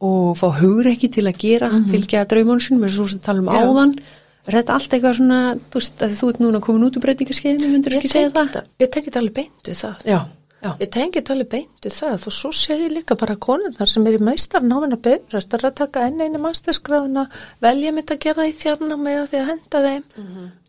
[0.00, 3.64] og fá hugur ekki til að gera fylgja draumónsin með svo sem tala um Já.
[3.64, 3.96] áðan
[4.44, 7.70] er þetta allt eitthvað svona þú veist að þú ert núna komin út úr breytingarskeiðinu
[7.72, 8.58] myndur ekki segja það?
[8.82, 10.04] Ég tengi þetta alveg beint við það.
[10.04, 10.18] Já,
[10.64, 14.06] já, Ég tengi þetta alveg beint við það og svo ég líka bara konurnar sem
[14.06, 17.26] er í meistarnámin að byrjast það er að taka enn einu masterskráðuna
[17.64, 20.04] velja mitt að gera það í fjarnámi að því að henda þeim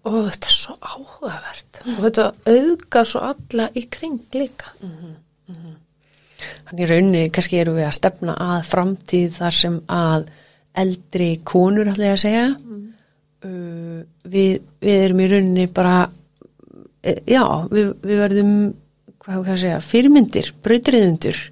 [0.05, 4.71] og þetta er svo áhugavert og þetta auðgar svo alla í kring líka.
[6.67, 10.29] Þannig í rauninni kannski eru við að stefna að framtíð þar sem að
[10.75, 12.45] eldri konur ætla ég að segja.
[13.45, 15.97] Uh, við, við erum í rauninni bara
[17.05, 18.55] e, já, við, við verðum
[19.25, 21.43] hvað hvað að segja, fyrirmyndir, brautriðundur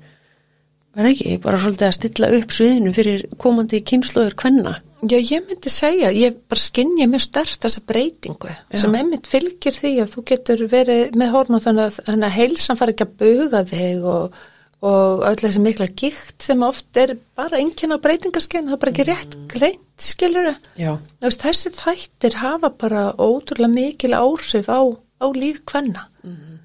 [0.93, 4.75] verð ekki, bara svolítið að stilla upp sviðinu fyrir komandi kynnslóður kvenna.
[5.03, 9.93] Já, ég myndi segja, ég bara skinja mjög stert þessa breytingu sem einmitt fylgir því
[10.03, 14.37] að þú getur verið með að, þannig að heilsan fara ekki að buga þig og,
[14.83, 18.91] og öll þessi mikla gikt sem oft er bara enginn á breytingarskeinu, það er bara
[18.91, 20.57] ekki rétt greint, skilur þau?
[21.23, 24.81] Þessi þættir hafa bara ótrúlega mikil áhrif á,
[25.23, 26.09] á líf kvenna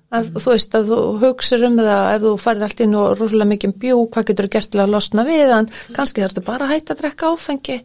[0.08, 3.50] að þú veist að þú hugsir um það ef þú farið allt inn og rosalega
[3.50, 6.64] mikið bjú, hvað getur þú gert til að losna við hann, kannski þarf þetta bara
[6.64, 7.76] að hætta að drekka áfengi,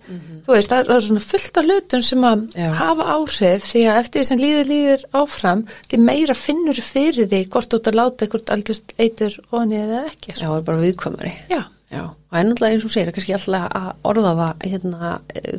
[0.45, 2.69] þú veist, það er, svona fullt af hlutum sem að Já.
[2.79, 5.61] hafa áhrif því að eftir því sem líður líður áfram,
[5.91, 9.99] því meira finnur fyrir því hvort þú ert að láta eitthvað algjörst eitur onni eða
[10.07, 10.47] ekki Já, sko.
[10.47, 11.33] það er bara viðkvæmari.
[11.51, 11.61] Já,
[11.93, 15.11] Já, og en náttúrulega eins og þú segir, kannski alltaf að orða það hérna,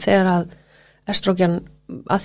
[0.02, 0.44] þegar að
[1.12, 1.54] estrógen,
[2.08, 2.20] að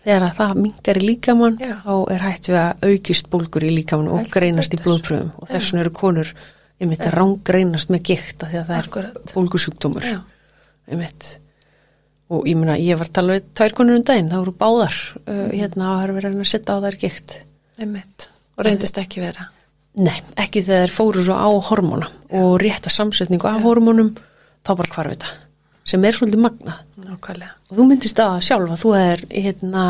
[0.00, 1.74] að þegar að það mingar í líkamann, Já.
[1.84, 4.86] þá er hægt við að aukist bólgur í líkamann og Heldur greinast í betur.
[4.88, 6.32] blóðpröfum og þess vegna eru konur
[6.80, 9.20] einmitt að rángreinast með gikt af því að það Akkúrat.
[9.20, 10.08] er bólgusjúkdómur.
[10.08, 10.20] Já,
[10.88, 11.28] einmitt.
[12.30, 14.98] Og ég meina, ég var að tala við tvær konur um daginn, það voru báðar
[15.26, 17.36] uh, hérna að það er verið að setja á þær gikt.
[17.80, 18.28] Einmitt.
[18.56, 19.48] Og reyndist ekki vera.
[20.00, 22.06] Nei, ekki þegar fóru svo á hormóna
[22.38, 24.12] og rétta samsetningu af hormónum
[24.62, 25.32] þá bara hvarf þetta
[25.90, 26.82] sem er svolítið magnað.
[27.04, 27.54] Nákvæmlega.
[27.70, 28.44] Og þú myndist það að
[28.84, 29.84] þú er hérna,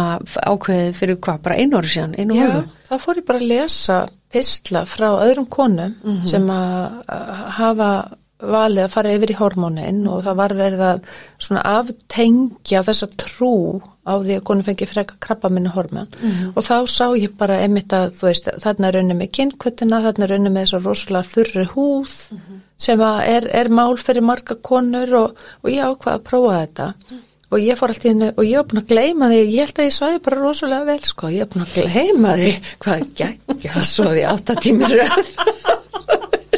[0.53, 2.63] ákveðið fyrir hvað, bara einu ári síðan einu Já, hálfu?
[2.91, 3.99] þá fór ég bara að lesa
[4.31, 6.27] pistla frá öðrum konum Mhm.
[6.31, 7.91] sem að að hafa
[8.43, 11.01] valið að fara yfir í hormónin og það var verið að
[11.38, 13.53] svona aftengja þessa trú
[14.09, 16.09] á því að konum fengi freka krabba minni hormón.
[16.22, 16.53] Mhm.
[16.57, 20.51] og þá sá ég bara einmitt að þú veist þarna raunni með kynnkvötina, þarna raunni
[20.51, 22.61] með þessa rosalega þurri húð Mhm.
[22.78, 26.95] sem að er, er mál fyrir marga konur og, og ég ákvað að prófa þetta.
[27.53, 29.86] Og ég fór alltaf inn og ég var búin að gleyma því, ég held að
[29.88, 33.86] ég svæði bara rosalega vel sko, ég var búin að gleyma því hvað geggja að
[33.91, 35.32] sofi átta tímur röð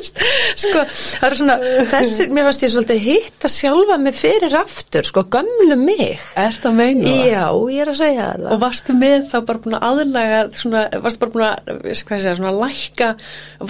[0.03, 0.83] sko,
[1.21, 1.57] það er svona
[1.93, 6.77] þessi, mér fannst ég svolítið hitta sjálfa mig fyrir aftur, sko, gömlu mig Er það
[6.79, 10.41] meina já, ég er að segja það Og varstu með þá bara búin að aðlaga
[10.59, 11.73] svona, varstu bara búin að,
[12.09, 13.11] hvað segja, svona lækka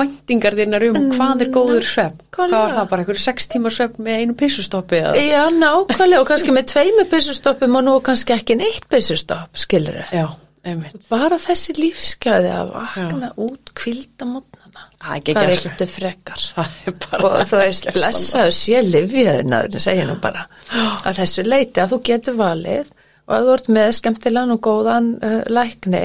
[0.03, 2.23] væntingar þínar um hvað er góður svepp?
[2.33, 2.87] hvað var það?
[2.93, 5.13] bara, einhverju sex tímar svepp með einu pissustoppi eða?
[5.21, 10.27] já, nákvæmlega, og kannski með tveimu byssustoppum og nú kannski ekki neitt byssustopp, skilur Já,
[10.65, 10.97] einmitt.
[11.11, 14.62] bara þessi lífsgæði að vakna út kvilda mótnana
[15.03, 16.43] Það er viltu frekar?
[16.57, 20.47] Það er bara og þú veist, blessaðu sé livjaðinaður, segja nú bara.
[21.07, 22.93] Að þessu leiti að þú getur valið
[23.27, 26.03] og að þú ert með skemmtilegan og góðan uh, lækni,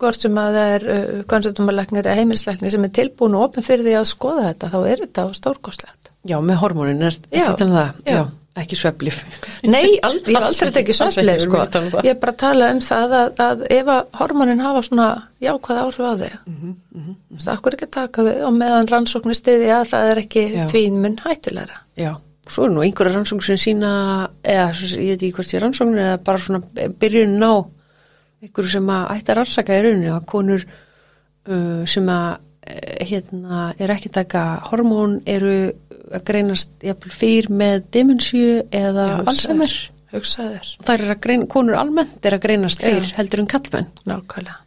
[0.00, 3.86] hvort sem að það er uh, konsultumalæknir eða heimilislæknir sem er tilbúin og opin fyrir
[3.86, 6.10] því að skoða þetta, þá er þetta stórkostlegt.
[6.26, 8.16] Já, með hormónin er Já, til það, já.
[8.16, 8.22] já,
[8.60, 9.20] ekki svepplif.
[9.68, 11.62] Nei, al, ég Alls aldrei ekki, við sko.
[11.62, 11.96] að.
[12.06, 15.08] Ég er bara að tala um það að, að ef að hormonin hafa svona
[15.44, 17.48] jákvæð áhrif á þig, mm -hmm, mm -hmm.
[17.56, 20.66] akkur ekki að taka þau og meðan rannsóknir stiði að það er ekki Já.
[20.72, 21.80] því mun hættulegra.
[21.96, 22.12] Já,
[22.48, 23.92] svo er nú einhverja rannsókn sem sína,
[24.42, 26.62] eða ég veit ekki hvort ég rannsóknir eða bara svona
[27.00, 27.54] byrjun á
[28.42, 30.66] einhverju sem að ætti að rannsaka í rauninu að konur
[31.48, 35.72] uh, sem að eh, hérna, er ekki að taka hormón eru
[36.12, 39.06] að greinast jafnvel fyrir með demensju eða.
[40.16, 42.86] Hugsaður, Það er að greina, konur almennt er að greinast Já.
[42.88, 44.60] fyrir heldur en kallmenn nákvæmlega.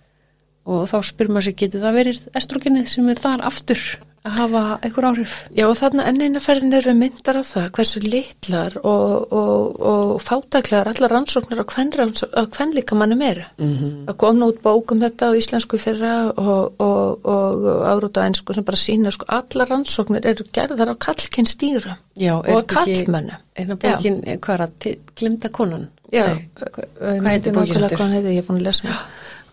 [0.69, 3.79] og þá spyr maður sér getur það verið estrogenið sem er þar aftur
[4.27, 5.33] að hafa einhver áhrif.
[5.55, 10.11] Já og þarna enn eina ferðin eru myndar á það hversu litlar og, og, og
[10.25, 13.45] fátaklegar allar rannsóknir á hvernlíkamannum eru.
[13.57, 13.93] Mm -hmm.
[14.07, 18.17] Það kom nú út bók um þetta á íslensku fyrra og, og, og, og árút
[18.19, 22.63] á ennsku sem bara sína sko allar rannsóknir eru gerðar á kallkynstýrum Já, er og
[22.63, 23.39] þetta kallmönnum.
[23.55, 25.87] Einn af bókin, eh, hvað er það, glimta konan?
[26.11, 27.97] Já, Nei, hvað hvað heitir bókin Hvað eftir?
[27.97, 28.99] hann heitir, ég er búin að lesa hana.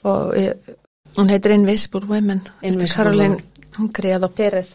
[0.02, 0.52] Og ég,
[1.16, 2.40] hún heitir Invisible Women.
[2.62, 3.42] Invisible Women.
[3.78, 4.70] Hún greið á perið.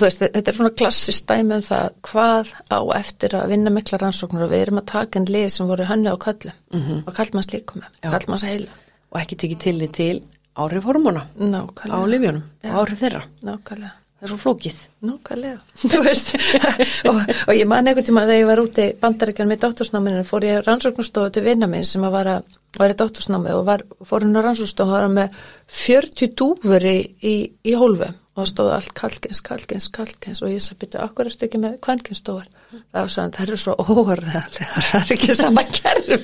[0.00, 4.44] Veist, þetta er svona klassist dæmi um það hvað á eftir að vinna mikla rannsóknir
[4.46, 7.02] og við erum að taka en lið sem voru hönnu á köllu Mhm.
[7.06, 8.10] og kallmanns líkum Já.
[8.10, 8.70] kallmanns heila.
[9.12, 10.22] Og ekki tekið til til
[10.56, 12.06] áhrif hormóna á Nákvæmlega.
[12.08, 13.22] lifjónum, áhrif þeirra.
[13.42, 13.92] Nákvæmlega.
[14.14, 14.76] Það er svo flókið.
[15.04, 15.58] Nákvæmlega,
[15.90, 16.28] þú veist
[17.10, 17.16] og,
[17.48, 20.62] og ég man einhvern tíma þegar ég var úti í bandaríkjan með dóttursnáminu fór ég
[20.64, 22.42] rannsóknarstofu til vinna minn sem að var að
[22.78, 25.30] var í dóttursnámi og var, fór hún á rannsóknarstofu og var með
[25.68, 27.34] 40 dúfur í, í,
[27.64, 31.46] í hólfum og það stóð allt kalkins, kalkins, kalkins og ég sagði byrja, akkur ertu
[31.46, 36.20] ekki með kvenkinstofur þá sagði hann, það eru svo óharðarlega það er ekki sama kerfi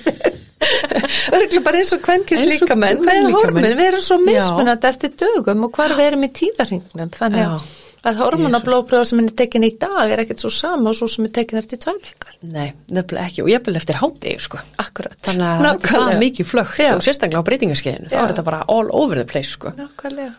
[1.34, 3.36] Örgulega bara eins og kvenkins og líkamenn með kvenlíkamenn.
[3.38, 7.70] hormin, við erum svo mismunandi eftir dögum og hvar við erum í tíðarhingnum þannig að
[8.06, 11.32] að hormonablóðpröfa sem er tekin í dag er ekkert svo sama og svo sem er
[11.36, 12.36] tekin eftir tvær vikar.
[12.40, 13.42] Nei, nefnilega ekki.
[13.44, 14.60] Og ég bel eftir hátegi, sko.
[14.80, 15.18] Akkurat.
[15.26, 16.92] Þannig að þetta er það mikið flögt Já.
[16.94, 18.12] og sérstaklega á breytingarskeiðinu.
[18.12, 19.74] Þá er þetta bara all over the place, sko.
[19.76, 20.32] Nákvæmlega.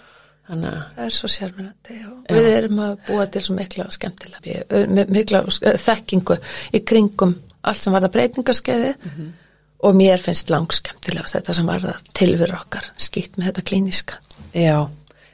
[0.52, 3.93] Þannig að, Það er svo sérmennandi og við erum að búa til svo mikla og
[3.95, 6.38] skemmtilega, með mikla sk- þekkingu
[6.76, 9.30] í kringum allt sem var það breytingarskeiði Mhm.
[9.88, 14.14] og mér finnst langskemmtilega þetta sem var það tilfyrir okkar skýtt með þetta klíniska.
[14.54, 14.89] já.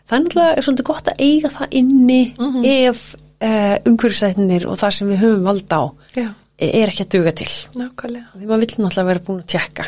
[0.08, 2.66] Það er náttúrulega svolítið gott að eiga það inni Mhm.
[2.66, 5.82] ef uh, umhverfisætnir og það sem við höfum vald á
[6.16, 7.48] Já, er ekki að duga til.
[7.76, 8.26] nákvæmlega.
[8.38, 9.86] Því maður vill náttúrulega vera búin að tjekka.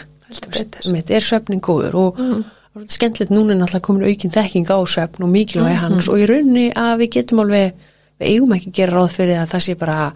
[0.92, 2.44] Mitt, er svefning góður og það er
[2.88, 5.94] skemmtilegt núna er náttúrulega komin aukinn þekking á svefn og mikilvægi mm -hmm.
[5.94, 6.10] hans.
[6.10, 7.74] Og í rauninni að við getum alveg,
[8.20, 10.14] við eigum ekki að gera ráð fyrir að það sé bara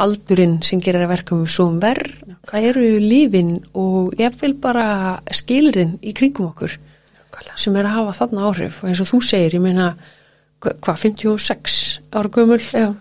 [0.00, 2.12] aldurinn sem gerir að verka um svo um verð,
[2.48, 6.78] það eru lífin og ég vil bara skilirinn í kringum okkur
[7.56, 8.82] sem er að hafa þarna áhrif.
[8.82, 9.96] Og eins og þú segir, ég meina
[10.60, 12.60] hvað, 56 ára gömul?
[12.72, 12.94] Já.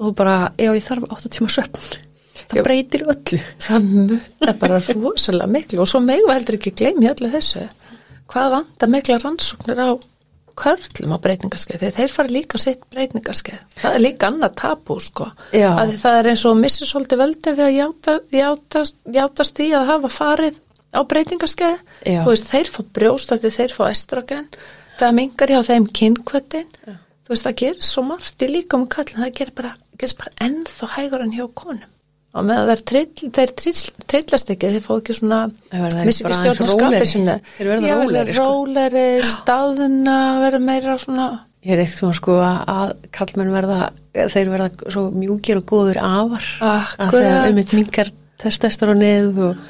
[0.00, 1.78] og bara, já ég þarf 8 tíma söpn
[2.50, 3.38] það breytir öllu.
[3.58, 5.80] Það munna bara rosalega miklu.
[5.80, 7.68] Og svo megum við heldur ekki gleymi allir þessu
[8.32, 9.90] hvað vanda mikla rannsóknir á
[10.54, 11.80] körlum á breytingarskeið?
[11.82, 13.62] Þegar þeir fara líka sitt breytingarskeið.
[13.82, 15.30] Það er líka annað tapu sko.
[15.52, 18.84] Að það er eins og missir svolítið veldi við að játa, játa,
[19.18, 20.60] játast í að hafa farið
[20.94, 21.80] á breytingarskeið.
[22.06, 24.46] Þú veist þeir fá brjóstöldi, þeir fá estrogen.
[25.00, 26.70] Það mingar hjá þeim kynkvötin
[27.24, 30.34] þú veist það gerir svo margt í líka um kallin það gerir bara, gerir bara
[30.44, 31.93] ennþá hægur en hjá konum
[32.34, 33.80] og með að þeir, trill, þeir trill,
[34.10, 35.40] trillast ekki þeir fá ekki svona
[36.02, 38.46] missi ekki stjórn á skapið sinna þeir verða róleri, sko.
[38.48, 41.28] róleri staðuna verða meira svona
[41.64, 43.78] ég er ekkert svona sko að kallmenn verða
[44.12, 46.50] þeir verða svo mjúkir og góður afar.
[46.60, 48.10] Að þegar um eitt mingar
[48.44, 49.62] testosteronið og,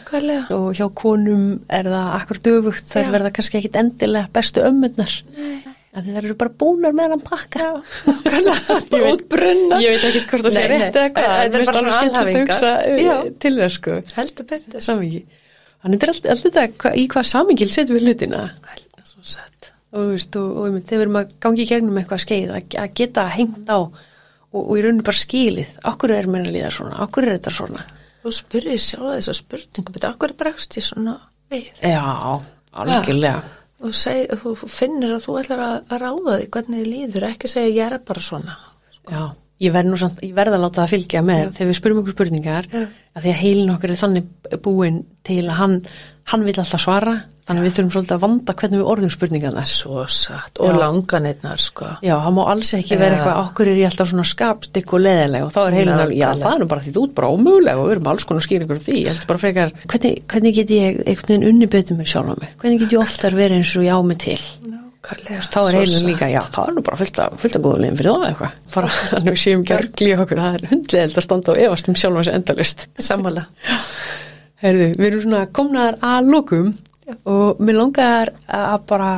[0.56, 5.14] og hjá konum er það akkur döfugt þær verða kannski ekkit endilega bestu ömmunnar
[5.94, 7.68] að þær eru bara búnar með hann pakka
[9.12, 13.30] útbrunna ég veit ekki hvort það sé rétt eða hvað það er bara svona alhafingar
[13.44, 13.98] til það sko.
[14.16, 14.88] Heldur betur.
[15.84, 18.42] Þannig er alltaf þetta í hvað samingil setjum við hlutina?
[19.94, 22.94] Og þú veist og, og þegar við erum að gangi í gegnum eitthvað skeið að
[22.98, 23.78] geta hengt á
[24.54, 27.52] og, og í rauninu bara skilið okkur er mér að líða svona, okkur er þetta
[27.54, 27.84] svona?
[28.24, 31.18] Þú spyrir sjá þess að spurningum, akkur bregst ég svona
[31.52, 31.68] við?
[31.78, 32.02] Já,
[32.72, 33.44] algjörlega.
[33.84, 37.26] Ja, þú, seg, þú finnir að þú ætlar að, að ráða því hvernig þið líður,
[37.28, 38.54] ekki segja ég er bara svona.
[38.94, 39.12] Sko.
[39.12, 39.22] Já,
[39.66, 41.50] ég verð nú samt, ég verð að láta það fylgja með Já.
[41.58, 42.86] þegar við spyrum okkur spurningar, Já.
[43.12, 45.76] að því að heilin okkur er þannig búin til að hann,
[46.32, 47.14] hann vil alltaf svara
[47.44, 49.62] Þannig að við þurfum svolítið að vanda hvernig við orðum spurningana.
[49.68, 51.88] Svo satt og langanirnar sko.
[52.00, 55.44] Já, það má alls ekki vera eitthvað, okkur er ég alltaf svona skapstikk og leðileg
[55.44, 57.82] og þá er heilin alveg, já það er nú bara því þú út bara ómöguleg
[57.82, 58.94] og við erum alls konar skýringur því.
[59.02, 62.54] Ég held bara frekar, hvernig, hvernig get ég einhvern veginn unnibötu mig sjálf á mig?
[62.62, 64.38] Hvernig get ég oftar verið eins og já mig til?
[64.64, 65.44] Nákvæmlega.
[65.44, 68.14] Þá er heilin líka, já það er nú bara fullt af, fullt af góðulegum fyrir
[68.14, 68.56] það eitthvað.
[68.72, 72.20] Þannig að við séum gergli okkur, það er hundlega að standa og efast um sjálf
[72.22, 72.86] hans endalist.
[73.04, 73.44] Sammála.
[74.64, 76.93] Herðu, við erum svona komnaðar að lókum Já.
[77.24, 79.12] Og mér langar að bara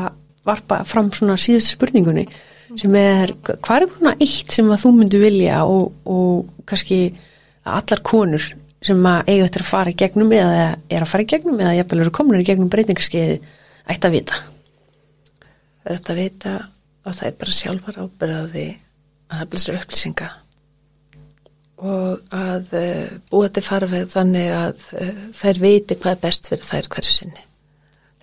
[0.46, 2.26] varpa fram svona síðustu spurningunni
[2.76, 7.00] sem er, hvað er svona eitt sem að þú myndu vilja og, og kannski
[7.66, 8.46] allar konur
[8.86, 11.76] sem að eiga eftir að fara í gegnum eða er að fara í gegnum eða
[11.78, 13.38] jafnvel eru komin í gegnum breytingarskeiði
[13.86, 14.40] ætti að vita?
[15.86, 16.56] Það er að vita
[17.06, 18.66] og það er bara sjálfar ábyrðaði
[19.26, 20.28] að það blisur upplýsinga.
[21.86, 26.66] Og að uh, búa til farveg þannig að uh, þær viti hvað er best fyrir
[26.66, 27.46] þær hverju sinni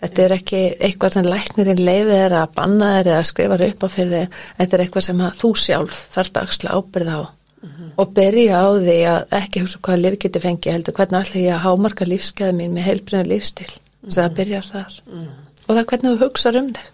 [0.04, 3.88] Þetta er ekki eitthvað sem læknirinn leifið er að banna þeir eða skrifa upp á
[3.93, 4.39] fyrir þig.
[4.58, 7.91] Þetta er eitthvað sem þú sjálf þarf dagslega ábyrð á mm -hmm.
[7.95, 11.54] og berja á því að ekki hugsa hvaða lifi geti fengið heldur hvernig ætla ég
[11.56, 13.72] að hámarka lífskeiða mín með heilbrina lífstil.
[13.72, 14.16] Mm -hmm.
[14.16, 14.93] Það byrjar þar.
[15.08, 15.39] Mm -hmm.
[15.68, 16.88] Og það er hvernig þú hugsaður um þig.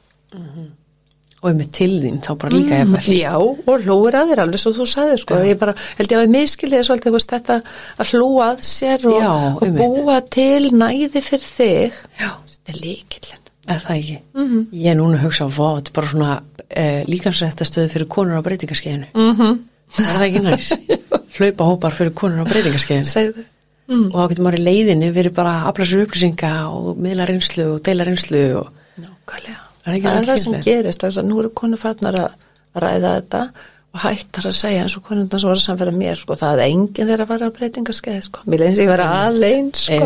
[1.39, 1.49] Mhm.
[1.49, 3.15] Og með til þín þá bara líka ég vel.
[3.15, 5.39] Já, og hlúur að þér alveg svo þú sagði sko.
[5.47, 7.61] Ég bara held ég að ég miskilði svolítið veist, þetta
[7.97, 12.03] að hlúa að sér og, Já, og búa til næði fyrir þig.
[12.19, 12.31] Já
[12.69, 13.45] er líkillin.
[13.69, 14.17] Er það ekki?
[14.33, 14.65] Mm -hmm.
[14.73, 16.31] Ég er núna að hugsa á hvað, þetta er bara svona
[16.69, 19.07] eh, líkansrættastöðu fyrir konur á breytingarskeiðinu.
[19.13, 19.59] Mm -hmm.
[19.99, 20.73] Er það ekki næst?
[21.37, 23.05] Hlaupa hópar fyrir konur á breytingarskeiðinu.
[23.05, 23.45] Segðu.
[23.87, 24.11] Mm.
[24.13, 27.65] Og þá getur maður í leiðinni verið bara að afla sér upplýsinga og miðla reynslu
[27.73, 28.43] og deila reynslu.
[28.59, 28.67] Og...
[28.97, 29.68] Nákvæmlega.
[29.83, 33.13] Það, það er það sem gerist, það er að nú eru konur farnar að ræða
[33.19, 33.43] þetta
[33.89, 36.65] og hættar að segja eins og konundan sem var að samfæra mér sko, það er
[36.67, 39.97] enginn þeirra að fara á breytingarskeið sko, mér leins ég var aðlein sko,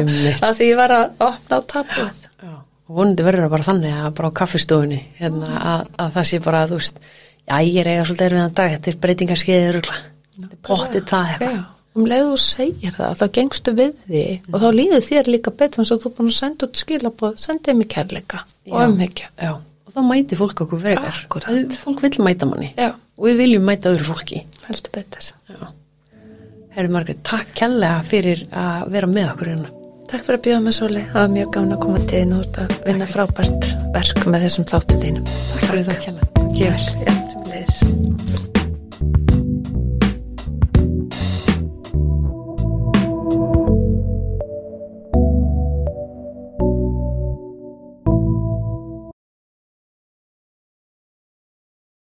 [0.48, 2.22] að því ég var að opna á tapuð
[2.84, 6.40] og vonandi verður það bara þannig að bara á kaffistofunni hérna, að, að það sé
[6.44, 7.04] bara að þú veist
[7.44, 11.62] já ég er eiga svolítið erfiðan dag þetta er breytingarskeiður þetta er pottið það eitthvað
[11.94, 14.50] um leið þú segir það þá gengstu við því mm.
[14.54, 17.80] og þá líður þér líka betur eins og þú búin að senda út skilabóð sendið
[17.80, 22.74] mig kærleika og umhyggja og þá mæti fólk okkur vegar fólk vil mæta manni.
[22.78, 22.96] Já.
[23.18, 24.44] og við viljum mæta öðru fólki.
[24.68, 25.32] Heldur betur.
[26.74, 29.70] Herri Margreit, takk kærlega fyrir að vera með okkur hérna.
[30.10, 32.62] Takk fyrir að bjóða mig Sóli, það var mjög gáðin að koma til þín út
[32.64, 35.26] að vinna frábært verk með þessum þáttu þínum.
[35.54, 35.98] Takk fyrir það,
[36.58, 38.33] Kjalla.